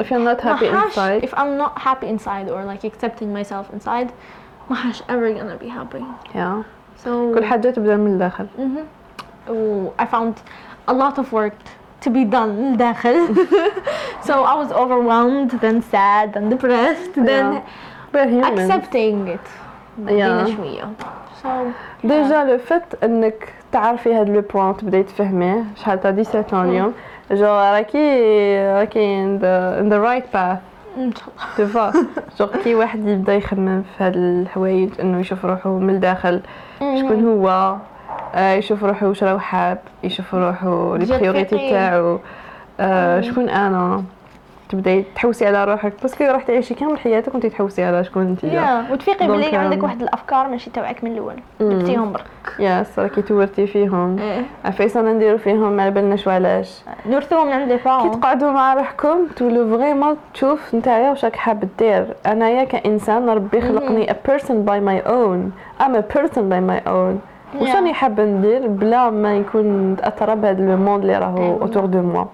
[0.00, 3.32] if you're not happy ما حاش inside if I'm not happy inside or like accepting
[3.32, 4.08] myself inside
[4.70, 6.02] ما حاش ever gonna be happy
[6.34, 6.62] يا
[7.04, 8.46] so كل حاجة تبدا من الداخل
[9.48, 10.34] و I found
[10.88, 11.58] a lot of work
[12.04, 13.34] to be done من الداخل
[14.28, 17.62] so I was overwhelmed then sad then depressed then
[18.12, 19.46] we're humans accepting it
[19.98, 21.31] بدينا Yeah.
[22.03, 26.93] déjà لو فات انك تعرفي هاد le point تبداي تفهميه شحال تاع 17 ans اليوم
[27.31, 29.23] جو راكي راكي
[30.97, 31.43] إن شاء الله.
[31.57, 31.93] tu vois
[32.39, 36.41] genre كي واحد يبدا يخمم في هاد الحوايج انه يشوف روحه من الداخل
[36.79, 37.75] شكون هو؟
[38.35, 41.69] آه، يشوف روحه واش راه حاب يشوف روحه les priorités.
[41.69, 42.19] تاعو.
[42.79, 44.03] آه، شكون أنا؟
[44.73, 45.93] تبدأي تحوسي على روحك.
[46.01, 49.77] parce que راح تعيشي كامل حياتك وانت تحوسي على شكون انت yeah وتفيقي بلي عندك
[49.77, 51.35] آم، واحد الأفكار ماشي تبعك من الأول.
[51.61, 52.25] جبتيهم برك.
[52.59, 54.19] yes راكي تورتي فيهم.
[54.19, 54.41] إيه.
[54.65, 56.81] عفايس أنا نديرو فيهم ما بالناش علاش.
[57.09, 61.67] نورثوهم من عند لي كي تقعدوا مع روحكم تولوا vraiment تشوف نتايا واش راك حاب
[61.79, 62.05] دير.
[62.25, 65.51] أنايا كإنسان ربي خلقني a person by my own.
[65.83, 67.15] I'm a person by my own.
[67.61, 67.75] واش.
[67.75, 71.61] راني حابه ندير بلا ما يكون متاثره بهذا le monde اللي راهو.
[71.61, 72.25] autour de moi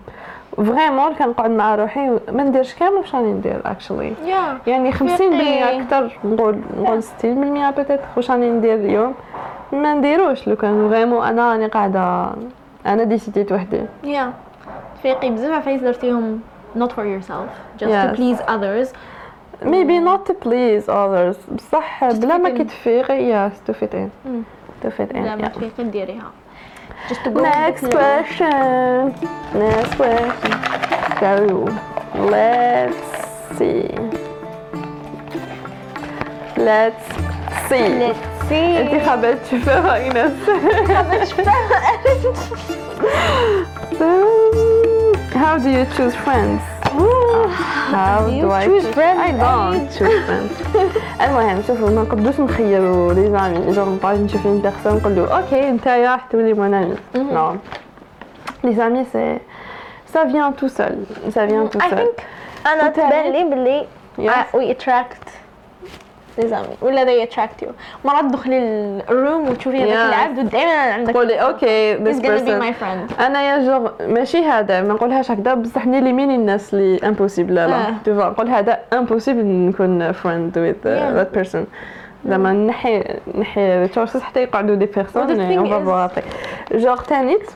[0.64, 5.82] vraiment كنقعد مع روحي ما نديرش كامل واش راني ندير actually yeah يعني 50% فيقي.
[5.82, 7.26] أكثر نقول نقول 60%
[7.78, 9.14] peut-être واش راني ندير اليوم
[9.72, 12.30] ما نديروش لو كان vraiment أنا راني قاعدة
[12.86, 14.34] أنا ديسيديت وحدي yeah
[15.00, 16.40] تفيقي بزاف عفايس درتيهم
[16.78, 17.50] not for yourself
[17.82, 18.16] just to Yes.
[18.18, 18.88] please others
[19.64, 22.50] maybe not to please others بصح بلا ما.
[22.50, 24.44] كتفيقي yes to fit in مم.
[24.84, 25.48] to fit in لا ما.
[25.48, 26.32] تفيقي ديريها
[27.09, 28.01] just to go with next the flow.
[28.01, 29.15] question
[29.55, 30.53] next question
[31.21, 31.33] so
[32.35, 33.03] let's
[33.59, 33.89] see
[36.57, 37.07] let's
[37.69, 40.33] see let's see انت حابة تشوفها ايناس
[43.99, 44.11] So,
[45.43, 50.52] how do you choose friends How You do I choose friends, I don't choose friends.
[51.22, 55.70] المهم شوفوا ما نقدروش نخيروا لي زامي جو نبقى نشوف une personne نقول له أوكي
[55.70, 56.96] انت راح تولي mon ami.
[57.16, 57.58] Non.
[58.64, 59.42] Les amis c'est
[60.14, 60.96] ça vient tout seul.
[61.36, 61.98] Ça vient tout I seul.
[62.00, 62.24] think
[62.68, 63.86] أنا وتاني- تبان لي باللي
[64.20, 64.54] Yes.
[64.54, 64.56] uh,
[66.40, 67.70] زامي ولا they attract you.
[68.06, 68.58] مرات تدخلي
[69.10, 70.14] الروم وتشوفي هذاك Yes.
[70.14, 73.22] العبد ودائما عندك تقولي أوكي he's this gonna be my person friend.
[73.22, 77.68] أنا يا جوغ ماشي هذا ما نقولهاش هكذا بصح نيليميني الناس اللي امبوسيبل لا.
[77.68, 81.14] لا تو نقول هذا امبوسيبل نكون فريند وذ Yeah.
[81.14, 81.66] ذات بيرسون
[82.26, 83.04] زعما نحي
[83.40, 86.24] نحي تشورسز حتى يقعدوا دي بيرسون اون فوار ابري
[86.84, 87.50] جوغ تانيت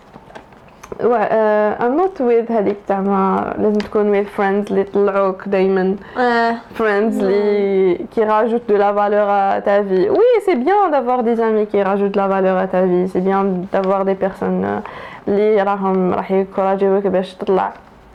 [1.05, 7.97] ام نوت وذ هذيك زعما لازم تكون وذ فريندز اللي يطلعوك دائما آه، friends les,
[8.13, 10.07] qui rajoutent de la valeur à ta vie.
[10.09, 13.07] Oui, c'est bien d'avoir des amis qui rajoutent de la valeur à ta vie.
[13.13, 14.87] C'est bien d'avoir des personnes euh,
[15.27, 17.73] اللي راهم راح يكوراجيوك باش تطلع.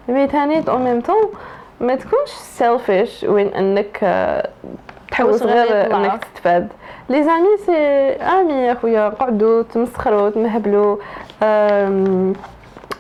[0.08, 1.26] مي تاني en même temps
[1.80, 4.48] ما تكونش selfish وين انك آه،
[5.10, 6.04] تحوس غير غير يطلعوا.
[6.04, 6.68] انك تستفاد.
[7.08, 7.72] لي زامي سي
[8.12, 10.96] امي يا خويا قعدوا تمسخروا تمهبلوا
[11.42, 12.32] آم،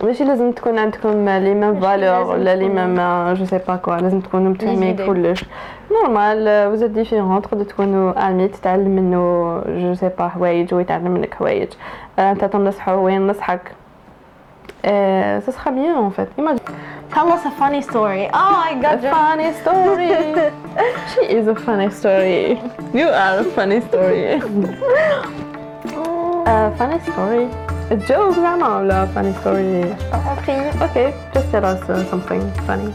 [0.04, 3.58] ماشي لازم تكون عندكم لي ميم ماشي فالور لازم ولا لي تكونوا- ميم جو سي
[3.68, 5.00] با كوا لازم تكونوا متفاهمين idées.
[5.02, 5.44] كلش
[5.92, 11.68] نورمال وزاد ديفيرون تقدروا تكونوا امي تتعلم منه جو سي با حوايج ويتعلم منك حوايج
[12.18, 13.60] آه، انت تنصحه هو ينصحك
[14.84, 16.28] آه، ça sera bien en fait.
[16.42, 16.62] Imagine.
[17.14, 20.10] tell us a funny story oh I A got your funny story.
[21.12, 22.42] She is a funny story.
[22.98, 24.24] You are a funny story.
[26.46, 27.46] a funny story.
[27.90, 29.94] A joke زعما ولا funny story.
[30.14, 32.90] okay Okay, just tell us uh, something funny.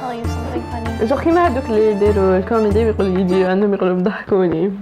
[0.00, 4.72] tell you something funny جو كيما هذوك اللي يديروا الكوميدي ويقولوا يجي عندهم يقولوا ضحكوني.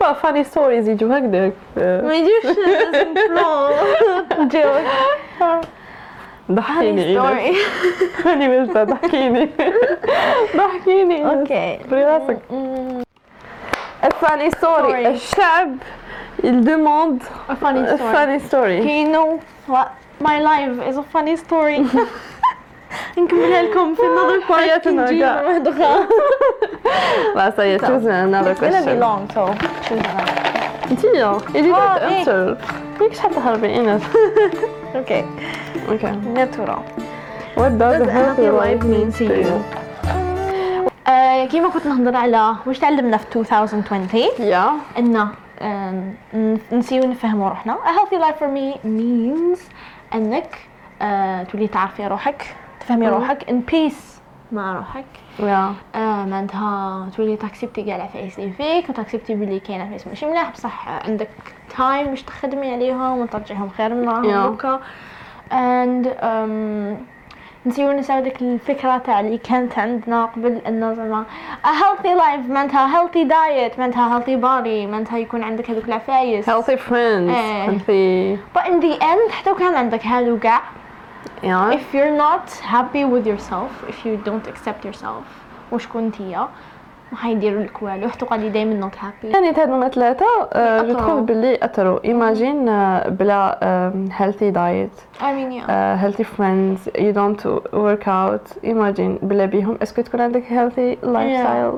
[0.00, 1.52] pas funny stories يجوا هكذاك.
[1.76, 5.64] ما يجيش لازم فلو جوك
[6.50, 7.56] ضحكيني funny إيناس.
[7.56, 7.56] story
[8.26, 9.48] راني مجدة ضحكيني.
[10.56, 11.24] ضحكيني.
[11.26, 12.38] أوكي بري راسك.
[14.02, 14.92] A funny story.
[14.92, 15.06] Story.
[15.06, 15.76] الشعب
[16.43, 18.77] il demande a funny a story funny story.
[18.81, 19.27] Okay, you know
[19.73, 19.87] what?
[20.29, 21.79] My life is a funny story.
[23.17, 25.41] نكملها لكم في another part حياتنا نجي كاع.
[25.43, 26.07] واحد أخرى.
[27.35, 28.99] Bah ça y est, choose another It's gonna be question.
[28.99, 29.41] long, so
[29.87, 30.91] choose another.
[30.91, 32.19] انتيا اللي آه، ديت إيه.
[32.19, 32.57] انسر
[33.01, 34.01] ماكش حتى هربي ايناس
[34.95, 35.23] Okay.
[35.89, 36.77] اوكي ناتورال.
[37.57, 39.47] What does a a healthy healthy life life mean mean to to you?
[39.47, 41.09] you?
[41.09, 44.97] آه، كيما كنت نهضر على واش تعلمنا في 2020 Yeah.
[44.99, 45.50] انه آم، ن-
[46.72, 49.60] نسيو نفهموا روحنا a healthy life for me means
[50.14, 50.56] أنك
[51.02, 53.08] آه، تولي تعرفي روحك تفهمي.
[53.08, 54.02] روحك in peace
[54.52, 55.04] مع روحك
[55.38, 55.42] Yeah.
[55.96, 60.88] آه، معناتها تولي تأكسبتي كاع العفايس اللي فيك وتأكسبتي بلي كاين عفايس ماشي ملاح بصح
[60.88, 61.28] عندك
[61.76, 64.46] time باش تخدمي عليهم وترجعيهم خير من راهم Yeah.
[64.50, 64.80] دوكا
[65.50, 67.02] and um,
[67.66, 71.24] نسيو نساو ديك الفكرة تاع اللي كانت عندنا قبل انه زعما
[71.64, 76.48] healthy life معناتها healthy diet معناتها healthy body معناتها يكون عندك هذوك العفايس.
[76.48, 80.60] healthy friends healthy but in the end حتى كان عندك هادو كاع
[81.42, 81.74] yeah.
[81.74, 85.24] if you're not happy with yourself if you don't accept yourself
[85.72, 86.48] وش كنت هي؟
[87.12, 88.08] ما حيديروا لك والو.
[88.08, 89.32] حتى غادي دائما not happy.
[89.34, 93.58] يعني ثاني هاد ثلاثة آه، جو تخوف بلي اثروا imagine آه، بلا
[94.12, 94.90] healthy diet
[95.70, 99.78] healthy friends you don't work out imagine بلا بيهم.
[99.82, 101.72] est-ce que تكون عندك healthy lifestyle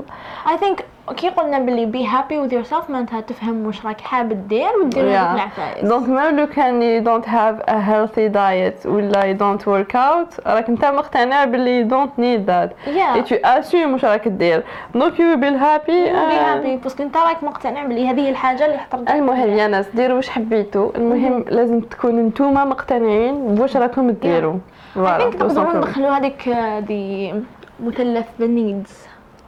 [0.51, 0.85] I think
[1.17, 5.35] كي قلنا باللي be happy with yourself معناتها تفهم واش راك حاب دير ودير Yeah.
[5.35, 9.95] العفايس donc même لو كان you don't have a healthy diet ولا you don't work
[9.95, 12.89] out راك أنت مقتنع باللي don't need that.
[12.95, 13.19] Yeah.
[13.19, 14.63] et tu assumes واش راك دير
[14.95, 18.79] donc be happy be and- happy parce que أنت راك مقتنع باللي هذه الحاجة اللي
[18.79, 20.91] حترجع المهم يا ناس ديروا واش حبيتوا.
[20.97, 24.59] المهم لازم تكونوا نتوما مقتنعين بواش راكم ديروا
[24.97, 27.35] think نقدروا ندخلوا هذيك آه، دي
[27.81, 28.91] مثلث the needs.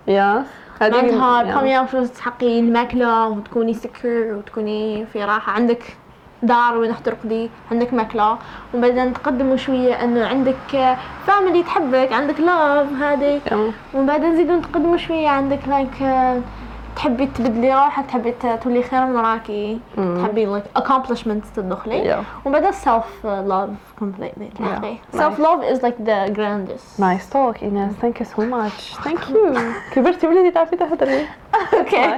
[0.09, 0.45] يا
[0.81, 5.53] معناتها première chose تلقي الماكلة وتكوني secure وتكوني في راحة.
[5.53, 5.97] عندك
[6.43, 8.39] دار وين ترقدي عندك ماكلة.
[8.75, 13.41] وبعدين تقدموا شوية إنه عندك family تحبك عندك love هذه.
[13.95, 16.03] ومن بعد نزيدو نتقدموا شوية عندك like
[16.97, 19.79] تحبي تبدلي روحك تحبي تولي خير من راكي.
[19.97, 22.25] تحبي like accomplishments تدخلي.
[22.45, 24.61] ومن بعد self love completely.
[24.61, 25.19] Nice.
[25.19, 27.01] self love is like the grandest.
[27.01, 29.55] nice talk ايناس thank you so much thank you
[29.93, 31.27] كبرتي وليدي تعرفي تهضري
[31.73, 32.09] okay.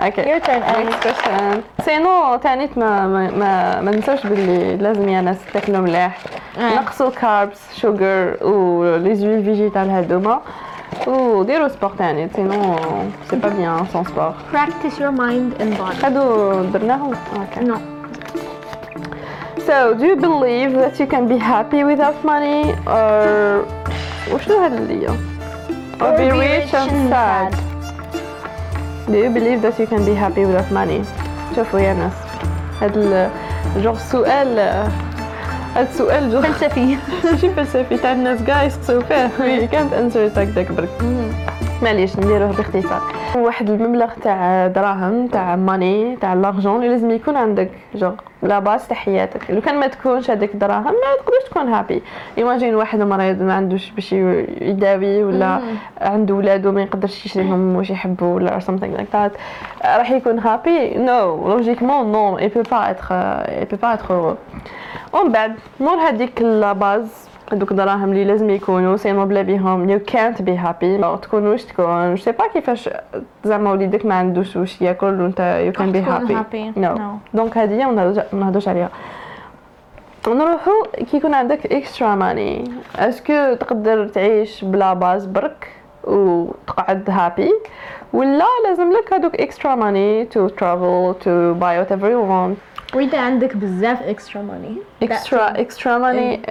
[0.00, 1.82] okay your turn next question.
[1.84, 6.18] sinon تانيت ما ما ما, ننساوش باللي لازم يا ناس تاكلوا مليح.
[6.58, 10.40] نقصوا carbs sugar و les huiles végétales هادوما
[11.07, 12.75] وديروا سبور تاني سينو
[13.29, 17.77] سي با بيان سون سبور practice your mind and body هادو درناهم اوكي no
[19.67, 23.65] So, do you believe that you can be happy without money or
[24.33, 25.15] وشنو هاد اللي هي؟
[26.01, 27.53] Or be rich and sad.
[29.11, 31.01] Do you believe that you can be happy without money?
[31.55, 32.11] شوفوا يا ناس
[32.81, 33.29] هاد ال-
[33.77, 34.59] جوغ السؤال
[35.76, 36.96] هاد السؤال جوغ فلسفي.
[37.24, 39.66] ماشي فلسفي تاع الناس كاع يسقسوا فيه.
[39.72, 40.88] كانت انسر هكداك برك.
[41.82, 43.02] معليش نديروه باختصار.
[43.36, 48.88] واحد المبلغ تاع دراهم تاع money تاع l'argent اللي لازم يكون عندك genre la base
[48.88, 49.50] تاع حياتك.
[49.50, 52.02] لو كان ما تكونش هذيك الدراهم ما تقدرش تكون happy
[52.38, 55.60] imagine واحد مريض ما عندوش باش يداوي ولا
[56.00, 59.38] عنده ولادو ما يقدرش يشريهم واش يحبوا ولا or something like that
[59.84, 63.12] راح يكون happy non logiquement non peut pas être
[63.62, 64.36] il peut pas être heureux.
[65.12, 69.98] ومن بعد مور هذيك la base هذوك الدراهم اللي لازم يكونوا sinon بلا بيهم يو
[69.98, 72.90] كانت بي هابي تكون واش تكون je sais pas كيفاش
[73.44, 76.72] زعما وليدك ما عندوش واش ياكل وانت you can be happy.
[76.76, 77.18] no.
[77.34, 78.90] donc هذه ما نهضرش عليها
[80.28, 80.70] نروحو
[81.10, 82.64] كي يكون عندك extra money
[82.96, 85.68] est-ce que تقدر تعيش ب la base برك
[86.04, 87.52] وتقعد happy
[88.12, 92.58] ولا لازم لك هذوك extra money to travel to buy whatever you want
[92.94, 96.42] واذا عندك بزاف extra money extra extra money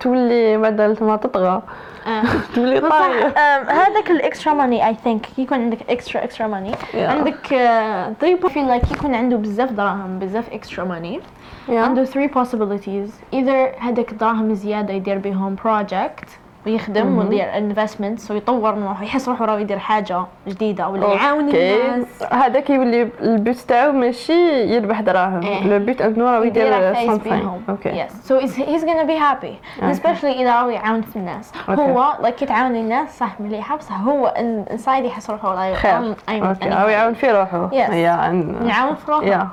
[0.00, 1.62] تولي بدل ما تطغى.
[2.54, 6.72] تولي طايح هذاك ال extra money I think كي يكون عندك extra extra money.
[6.94, 11.20] عندك آه، three في like يكون عنده بزاف دراهم بزاف extra money
[11.68, 13.34] عنده three possibilities.
[13.34, 16.28] Either هذاك الدراهم زيادة يدير بهم project
[16.66, 21.48] ويخدم ويدير investments ويطور من روحه يحس روحه راه يدير حاجة جديدة ولا يعاون.
[21.48, 22.22] الناس.
[22.32, 25.42] هذاك يولي ال but تاعو ماشي يربح دراهم.
[25.42, 25.66] إيه.
[25.66, 27.68] le but أنه راه يدير something.
[27.68, 28.06] أوكي.
[28.08, 29.82] So he's, he's gonna be happy.
[29.82, 31.52] especially إذا راهو يعاون في الناس.
[31.68, 31.82] okay.
[31.82, 34.34] هو like كي تعاون الناس صح مليحه بصح هو
[34.70, 36.14] inside يحس روحه like خير.
[36.28, 36.72] okay.
[36.72, 37.70] أو يعاون في روحه.
[37.72, 39.50] عن نعاون في روحه.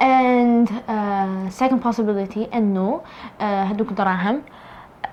[0.00, 3.00] and uh, second possibility إنه
[3.40, 4.42] uh, هذوك دراهم.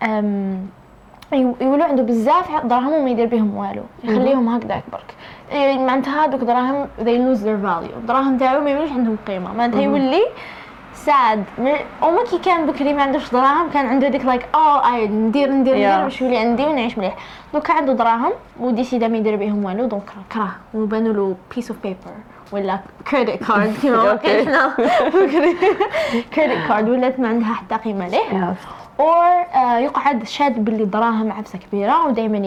[0.01, 0.86] Um,
[1.33, 3.83] يولوا عنده بزاف دراهم وما يدير بهم والو.
[4.03, 5.15] يخليهم هكذاك برك.
[5.51, 7.95] إيه، معناتها هذوك دراهم they lose their value.
[7.97, 9.53] الدراهم تاعو ما يوليش عندهم قيمة.
[9.53, 10.21] معناتها يولي
[10.93, 11.43] sad
[12.01, 15.75] وما كي كان بكري ما عندوش دراهم كان عنده ديك like آه اي ندير ندير.
[15.75, 17.15] ندير باش يولي عندي ونعيش مليح.
[17.53, 21.79] دوكا عنده دراهم و décida ما يدير بهم والو donc كره وبانوا له piece of
[21.83, 21.97] paper
[22.51, 22.79] ولا
[23.11, 24.45] credit card كيما okay.
[24.45, 24.73] حنا
[25.11, 28.53] credit card ولات ما عندها حتى قيمة ليه.
[28.99, 32.37] or آه، يقعد شاد باللي دراهم عفسة كبيرة ودائما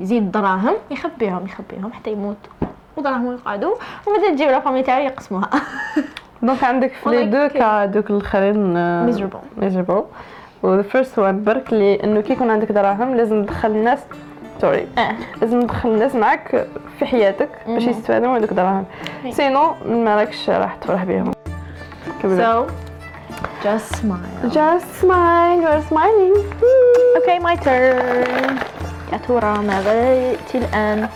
[0.00, 2.36] يزيد دراهم يخبيهم يخبيهم حتى يموت.
[2.96, 3.74] ودراهم يقعدوا.
[4.06, 5.50] وبعدين تجيب la famille تاعو يقسموها
[6.42, 8.74] donc عندك في les deux cas دوك الاخرين
[9.12, 9.58] Miserable.
[9.60, 10.04] miserable
[10.62, 13.98] و first one برك لي انه كي يكون عندك دراهم لازم تدخل الناس
[14.60, 14.86] sorry
[15.40, 16.66] لازم تدخل الناس معك
[16.98, 17.82] في حياتك باش.
[17.82, 18.84] يستفادوا من هذوك الدراهم.
[19.30, 21.32] sinon ما راكش راح تفرح بهم
[22.22, 22.70] So,
[23.63, 24.49] just smile.
[24.49, 26.35] just smile you're smiling
[27.17, 28.59] Okay, my turn.
[29.11, 31.09] يا ترى ماذا يأتي الآن؟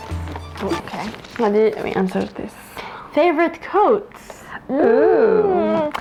[0.64, 1.08] Okay.
[1.40, 2.54] هذه we answered this
[3.14, 4.44] Favorite quotes.
[4.72, 5.92] Ooh.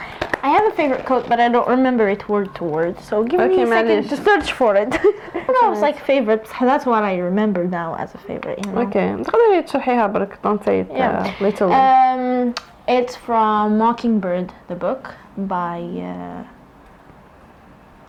[0.43, 2.95] I have a favorite quote, but I don't remember it word to word.
[3.01, 4.09] So give Okay, me a second معليش.
[4.11, 4.90] to search for it.
[5.55, 6.45] no, it's like favorite.
[6.61, 8.59] That's what I remember now as a favorite.
[8.67, 8.81] You know.
[8.81, 11.25] اوكي تقدري تشرحيها برك don't say it Yeah.
[11.25, 12.55] uh, little Um,
[12.88, 16.45] it's from Mockingbird, the book by uh,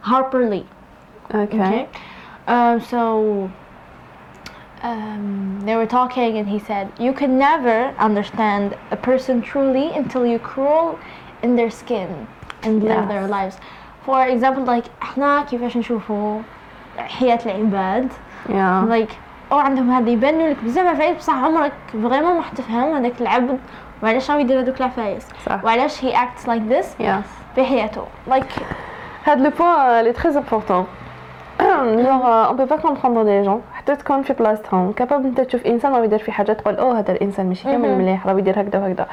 [0.02, 0.66] Harper Lee.
[1.34, 1.90] okay Okay.
[2.48, 3.50] Um, so
[4.84, 10.26] um, they were talking, and he said, "You can never understand a person truly until
[10.26, 11.00] you crawl
[11.42, 12.28] in their skin
[12.64, 13.08] and live Yes.
[13.08, 13.58] their lives."
[14.06, 16.42] For example, like احنا كيفاش نشوفوا
[16.98, 18.12] حياة العباد
[18.50, 19.12] yeah like
[19.52, 23.60] او عندهم هذا يبانوا لك بزاف عفايس بصح عمرك فريمون ما حتفهم هذاك العبد
[24.03, 25.27] وعلاش راه يدير هذوك العفايس
[25.65, 28.63] وعلاش acts like this yes في حياته like
[29.25, 30.85] هاد le point اللي très important
[32.07, 35.93] genre on peut pas comprendre les gens حتى تكون في بلاصتهم capable انت تشوف انسان
[35.93, 37.99] راه يدير في حاجة تقول اوه هذا الانسان ماشي كامل.
[37.99, 39.07] مليح راه يدير هكذا وهكذا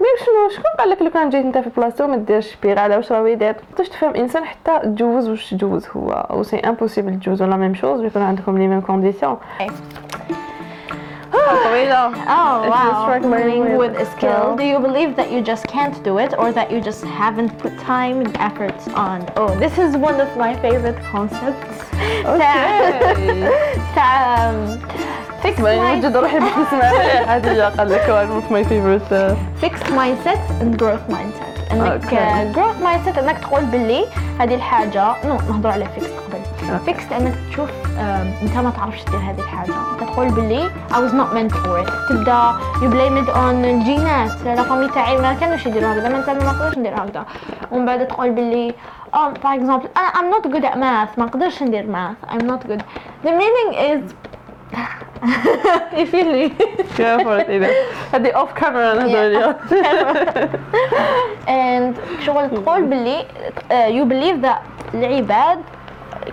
[0.00, 2.96] mais شنو شكون قال لك لو كان جيت انت في بلاصتو ما ديرش pire على
[2.96, 7.46] واش راه يدير تقدرش تفهم انسان حتى تجوز واش تجوز هو و c'est impossible تجوزوا
[7.46, 9.36] la même chose ويكون عندكم les mêmes conditions
[11.65, 13.03] طويله Oh If you wow!
[13.03, 14.41] strike my Learning with with a a skill.
[14.41, 14.55] skill.
[14.61, 17.73] Do you believe that you just can't do it, or that you just haven't put
[17.93, 19.17] time and efforts on?
[19.41, 21.77] Oh, this is one of my favorite concepts.
[22.25, 23.49] اوكي
[23.95, 24.51] تاع
[25.43, 26.89] fixed ما mind- يوجد روحي باش نسمع
[27.35, 29.35] هذه قال لك one of my favorite uh,
[29.65, 31.71] fixed mindset and growth mindset.
[31.71, 32.15] انك Okay.
[32.15, 34.05] uh, growth mindset انك تقول باللي
[34.39, 36.10] هذه الحاجه نو نهضروا على fixed
[36.72, 36.80] قبل.
[36.80, 36.92] Okay.
[36.92, 37.12] fixed.
[37.12, 37.70] انك تشوف
[38.42, 41.90] أنت ما تعرفش دير هذه الحاجة، انت تقول باللي I was not meant for it.
[42.08, 46.30] تبدأ you blame it on الجينات، لا فامي تاعي ما كانوش يديروا هكذا، ما أنت
[46.30, 47.26] ما نقدرش ندير هكذا.
[47.70, 48.74] ومن بعد تقول باللي
[49.14, 51.18] oh for example أنا I'm not good at math.
[51.18, 52.30] ما نقدرش ندير math.
[52.32, 52.82] I'm not good.
[53.24, 54.14] The meaning is
[55.98, 56.48] you feel me
[56.98, 57.68] Go for it إذا
[58.14, 59.54] هذه off camera نهضر اليوم
[61.46, 63.24] and شغل تقول باللي
[63.70, 64.60] uh, you believe that
[64.94, 65.58] العباد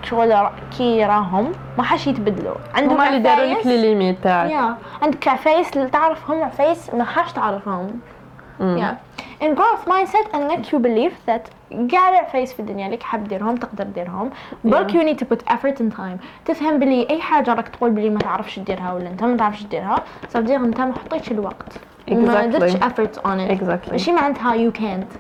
[0.04, 2.56] شغل كي راهم ما حاش يتبدلوا.
[2.76, 4.52] عندهم اللي داروا لك les limites تاعك.
[4.52, 4.76] yeah.
[5.02, 8.00] عندك عفايس اللي تعرفهم عفايس؟ ما حاش تعرفهم.
[8.60, 8.98] yeah.
[9.42, 11.59] In growth mindset انك you believe that
[11.92, 14.30] كاع العفايس في الدنيا اللي حاب ديرهم تقدر ديرهم.
[14.64, 16.18] برك you need to put effort and time.
[16.46, 20.04] تفهم بلي أي حاجة راك تقول بلي ما تعرفش ديرها ولا أنت ما تعرفش ديرها
[20.30, 21.74] صافي أنت ما حطيتش الوقت.
[22.10, 22.14] Exactly.
[22.14, 23.60] درتش on it.
[23.60, 23.92] Exactly.
[23.92, 25.18] ماشي معناتها you can't.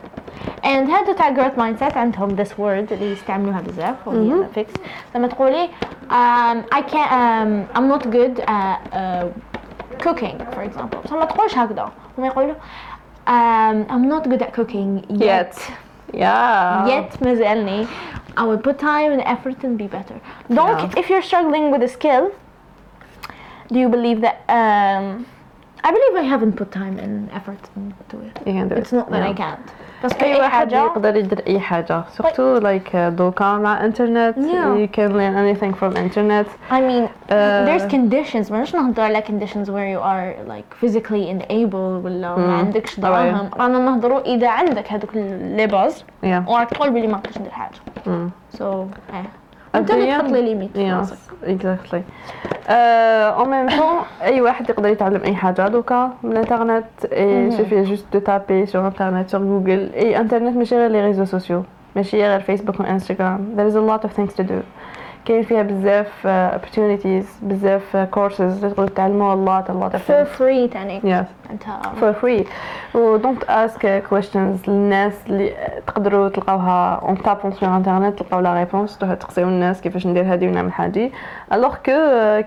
[0.64, 4.80] And هادو تاع growth mindset عندهم this word اللي يستعملوها بزاف وهي fix.
[5.16, 5.70] لما تقولي
[7.76, 9.26] I'm not good at uh,
[10.04, 10.98] cooking for example.
[11.04, 11.92] بصح ما تقولش هكذا.
[12.18, 12.56] هما يقولوا
[13.28, 15.24] um, I'm not good at cooking yet.
[15.24, 15.72] Yet.
[16.13, 17.87] yeah yet مازالني
[18.37, 20.19] I will put time and effort and be better
[20.59, 21.01] donc Yeah.
[21.01, 22.25] if you're struggling with a skill
[23.73, 25.05] do you believe that um,
[25.87, 29.07] I believe I haven't put time and effort into it You can do it's not
[29.13, 29.43] that I Yeah.
[29.45, 29.67] can't
[30.04, 34.80] بس اي اي واحد حاجة يقدر يدير اي حاجة سورتو لايك دوكا مع انترنت Yeah.
[34.82, 36.48] you can learn anything from internet.
[36.72, 41.74] I mean Uh, there's conditions ماناش نهضر على conditions where you are like physically unable
[42.06, 43.32] ولا ما عندكش طبعاً.
[43.32, 46.28] دراهم رانا نهضروا إذا عندك هذوك les bases yeah.
[46.48, 47.76] وراك تقول بلي ما نقدرش ندير حاجة.
[48.06, 48.58] Mm.
[48.58, 48.86] so آه
[49.76, 50.72] أنت اللي تحط les limites
[53.40, 55.68] en même temps, أي واحد يقدر يتعلم أي حاجة.
[55.68, 56.86] دوكا من الإنترنت
[57.58, 59.96] suffit juste de taper sur internet sur google.
[59.96, 61.64] أي انترنت ماشي غير les réseaux sociaux
[61.96, 64.62] ماشي غير فيسبوك وانستغرام there is a lot of things to do.
[65.30, 69.96] كاين فيها بزاف uh, opportunities بزاف uh, courses اللي تقدروا تعلموا a lot a lot
[69.96, 71.02] of for free تاني.
[71.02, 71.26] Yes.
[72.00, 72.46] for free.
[72.96, 73.80] و don't ask
[74.12, 74.70] questions.
[74.70, 75.54] للناس اللي
[75.88, 80.72] تقدروا تلقاوها en tapant sur internet تلقاو la réponse تسقسيو الناس كيفاش ندير هادي ونعمل
[80.76, 81.12] هادي.
[81.54, 81.92] alors que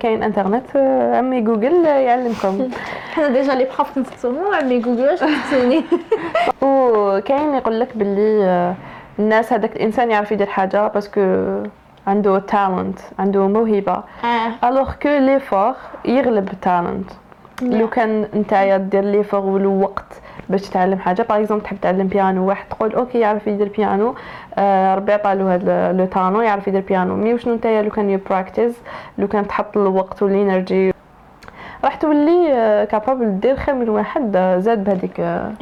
[0.01, 2.69] كاين انترنت آه، عمي جوجل آه، يعلمكم.
[3.15, 5.85] حنا déjà les profs نسقسوهم عمي جوجل واش تسقسوني
[6.63, 8.75] وكاين يقول لك باللي آه،
[9.19, 11.21] الناس هذاك الإنسان يعرف يدير حاجة parce que
[12.07, 14.03] عنده talent عنده موهبة.
[14.25, 14.69] آه.
[14.69, 15.73] alors que l'effort
[16.05, 17.11] يغلب ال talent
[17.63, 22.69] لو كان نتايا دير l'effort والوقت باش تتعلم حاجة par exemple تحب تعلم بيانو واحد
[22.69, 24.15] تقول okay يعرف يدير بيانو
[24.55, 28.19] آه ربي عطالو هذا le talent يعرف يدير بيانو mais وشنو نتايا لو كان you
[28.31, 28.75] practice
[29.19, 30.92] لو كان تحط الوقت وال energy
[31.85, 35.53] راح تولي capable دير خير من واحد آه، زاد بهذيك آه،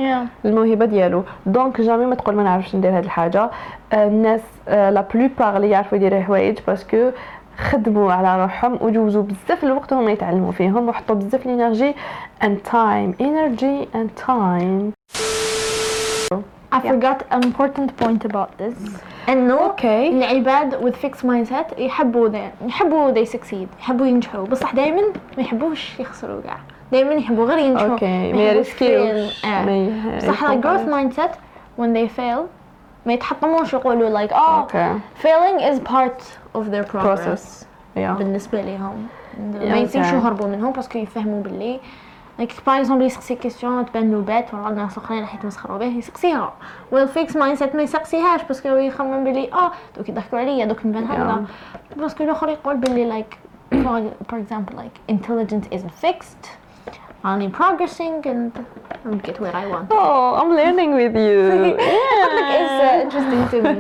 [0.45, 1.25] الموهبة ديالو.
[1.47, 3.51] donc jamais ما تقول ما نعرفش ندير هذه الحاجة.
[3.93, 7.11] آه، الناس la plupart اللي يعرفوا يديروا حوايج parce que
[7.59, 11.95] خدموا على روحهم وجوزوا بزاف الوقت هما يتعلموا فيهم وحطوا بزاف ال energy
[12.43, 13.15] and time.
[13.21, 14.93] Energy and time.
[16.73, 18.77] I forgot an important point about this.
[19.33, 20.09] إنه okay.
[20.09, 24.47] العباد with fixed mindset يحبوا they يحبوا they succeed يحبوا ينجحوا.
[24.47, 25.03] بصح دائما
[25.37, 26.57] ما يحبوش يخسروا كاع
[26.93, 27.89] دائما يحبوا غير ينجحوا.
[27.89, 29.45] okay ما يريسكيوش.
[29.45, 30.17] آه.
[30.17, 31.35] بصح growth mindset
[31.79, 32.41] when they fail
[33.07, 34.95] ما يتحطموش يقولوا like oh okay.
[35.23, 36.23] failing is part
[36.55, 37.21] of their progress.
[37.21, 37.65] Process.
[37.97, 38.19] Yeah.
[38.19, 39.07] بالنسبة لهم.
[39.37, 39.97] Yeah, ما okay.
[39.97, 41.81] يهربوا منهم parce que يفهموا باللي
[42.41, 46.53] like par exemple يسقسي question تبان له bête ولا ناس اخرين راح يتمسخروا به يسقسيها
[46.93, 50.87] وال fixed mindset ما يسقسيهاش parce que هو يخمم باللي آه دوك يضحكوا عليا دوك
[50.87, 51.45] نبان هكذا
[51.97, 53.35] parce que الآخر يقول باللي like
[53.75, 56.49] for, for example like intelligence isn't fixed
[57.23, 58.53] I'm progressing and
[59.05, 59.89] I'll get where I want.
[59.91, 61.77] Oh I'm learning with you.
[62.37, 63.77] Like it's uh, interesting to me.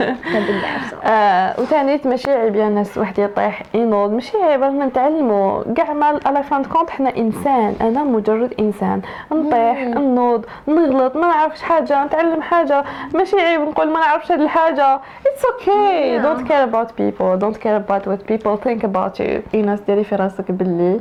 [1.11, 4.11] آه وثاني ماشي عيب يا ناس واحد يطيح ينوض.
[4.11, 7.77] ماشي عيب رانا نتعلموا كاع ما على فان كونت حنا إنسان.
[7.81, 9.03] أنا مجرد إنسان.
[9.33, 12.85] نطيح نوض نغلط ما نعرفش حاجة نتعلم حاجة.
[13.15, 15.01] ماشي عيب نقول ما نعرفش هذه الحاجة.
[15.25, 16.17] It's okay.
[16.17, 16.23] Yeah.
[16.23, 17.39] don't care about people.
[17.39, 19.43] Don't care about what people think about you.
[19.55, 21.01] اي ناس ديري في راسك باللي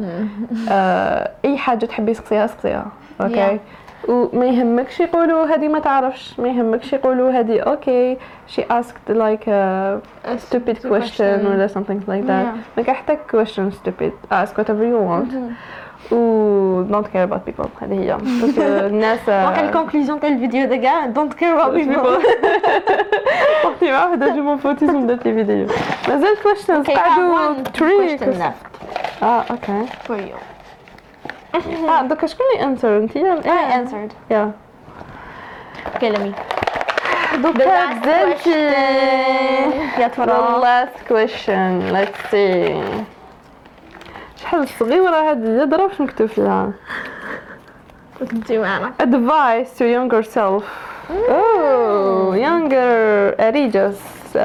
[0.70, 2.92] آه أي حاجة تحبي سقسيها سقسيها
[3.22, 4.10] okay yeah.
[4.10, 6.40] وما يهمكش يقولوا هذه ما تعرفش.
[6.40, 8.20] ما يهمكش يقولوا هذه okay okay.
[8.52, 11.70] she asked like a, a stupid, stupid question, question.
[11.70, 12.46] something like that.
[12.78, 12.90] ما yeah.
[12.90, 14.12] حتى question stupid.
[14.32, 15.34] Ask whatever you want.
[16.12, 17.68] و don't care about people.
[17.82, 18.18] هذه هي
[18.88, 20.66] الناس واقع ال conclusion تاع الفيديو
[21.06, 22.26] don't care care about people.
[23.64, 25.68] partie واحدة جو مون فوتي سون دات فيديو
[26.08, 28.54] مازال كويشنز قعدوا 3
[29.24, 30.36] آه أوكي فور يو
[31.56, 34.14] آه دوكا شكون اللي انسر انتيا I answered.
[34.32, 34.52] يا
[36.02, 36.32] let me.
[37.38, 38.60] دوكا last زلتي
[40.02, 40.62] يا ترى.
[40.62, 41.94] last question.
[41.94, 43.04] Let's see.
[44.42, 46.72] شحال صغيرة هذه درا واش مكتوب فيها.
[49.02, 50.64] advice to younger self.
[51.10, 53.36] Oh younger.
[54.34, 54.36] بوكس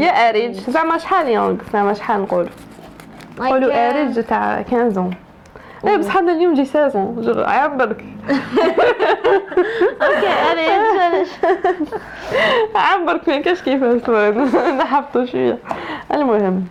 [0.00, 2.48] يا اريج زعما شحال يونغ زعما شحال نقول؟
[3.38, 5.10] نقولوا اريج تاع 15
[5.84, 8.04] لا بصح أنا اليوم جي 16 جو عبرك
[10.02, 11.28] أوكي اريج
[12.74, 14.10] عبرك ما كاش كيفاش
[14.80, 15.58] نحبطوا شوية.
[16.14, 16.64] المهم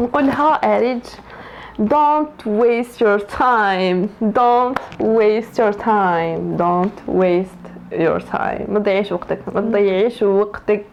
[0.00, 1.02] نقولها أريج.
[1.78, 4.08] Don't waste your time.
[4.20, 6.56] Don't waste your time.
[6.56, 7.63] Don't waste
[7.98, 8.70] your time.
[8.70, 10.84] ما تضيعيش وقتك ما تضيعيش وقتك.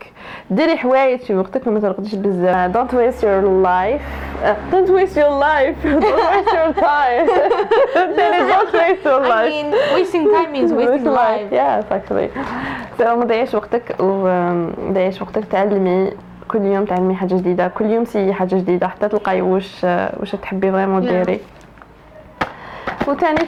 [0.49, 2.71] ديري حوايج في وقتك وما ترقديش بزاف.
[2.77, 4.01] Don't waste your life.
[4.43, 5.75] Uh, don't waste your life.
[6.03, 7.27] Don't waste your time.
[8.17, 11.51] ديري don't waste your I mean wasting time means wasting life.
[11.51, 12.29] yeah actually.
[12.97, 15.45] So ما تضيعيش وقتك وما تضيعيش وقتك.
[15.45, 16.11] تعلمي.
[16.47, 17.67] كل يوم تعلمي حاجة جديدة.
[17.67, 18.87] كل يوم essaie حاجة جديدة.
[18.87, 19.83] حتى تلقاي واش
[20.19, 21.09] واش تحبي vraiment Yeah.
[21.11, 21.39] ديري.
[23.07, 23.39] وثاني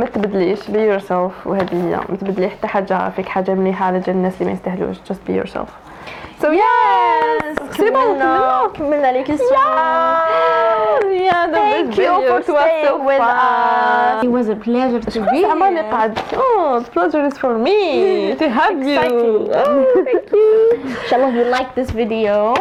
[0.00, 1.96] ما تبدليش be yourself وهذه هي.
[2.08, 5.32] ما تبدلي حتى حاجة فيك حاجة مليحة على جال الناس اللي ما يستاهلوش just be
[5.32, 5.68] yourself
[6.42, 7.90] so yes c'est
[8.74, 9.58] كملنا les questions
[11.10, 12.54] yeah thank you for to
[12.86, 13.28] so with us
[14.18, 18.44] it was a pleasure to be أنا ماني قاعد oh pleasure is for me to
[18.46, 19.46] have you thank you
[20.84, 22.54] ان شاء الله you like this video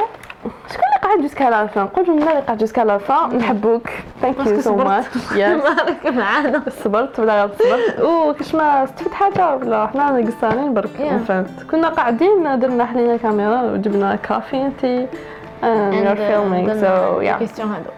[1.16, 3.90] اللي قعد جوسكا لا فان قول لنا اللي قعد jusqu'à la fin نحبوك
[4.22, 4.76] thank you so.
[4.76, 6.64] much yes مالك معانا.
[6.84, 10.90] صبرت ولا صبرت أوه كاش ما استفدت حاجة ولا؟ حنا قصانين برك.
[11.28, 14.66] فهمت كنا قاعدين درنا حلينا كاميرا وجبنا كافي.
[14.66, 15.08] انتي
[15.62, 17.62] and you're uh, filming so yeah.
[17.62, 17.90] هادو.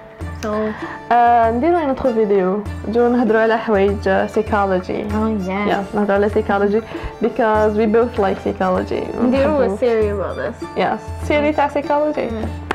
[0.44, 0.74] So
[1.12, 2.64] آه، نديرو une autre vidéo.
[2.88, 5.12] جو نهضروا على حوايج سيكولوجي yes.
[5.12, 6.82] Yeah, نهضروا على psychology.
[7.24, 9.22] Because we both like psychology.
[9.24, 10.80] نديرو series about this.
[10.80, 12.67] Yes, série تاع Yeah,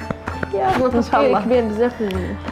[0.55, 1.93] ان شاء الله كبير بزاف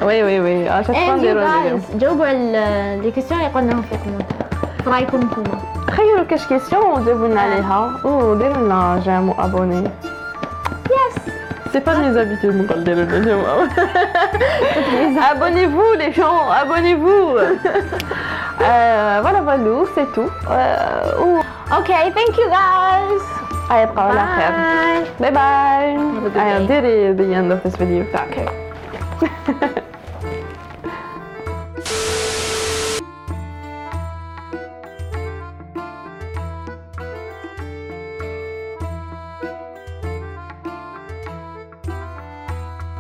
[0.03, 3.83] oui oui oui عاد And you نديرو اليوم guys جاوبوا على les questions اللي قلناهم
[3.83, 4.55] في الكومنتات.
[4.85, 5.59] في رايكم نتوما.
[5.91, 9.91] خيروا كاش question وجاوبوا لنا عليها وديروا لنا j'aime و abonnez
[10.91, 11.21] Yes.
[11.73, 13.45] c'est pas mes habitudes نقول ديروا لنا j'aime
[15.31, 17.27] abonnez-vous les gens abonnez-vous.
[18.63, 20.31] Euh, voilà voilà c'est tout.
[20.51, 21.29] Euh, ou
[21.79, 23.25] Okay, thank you guys.
[23.73, 25.23] يبقى على خير Bye.
[25.23, 26.69] باي باي Have a good day.
[26.69, 29.85] ديري the end of this video تاعك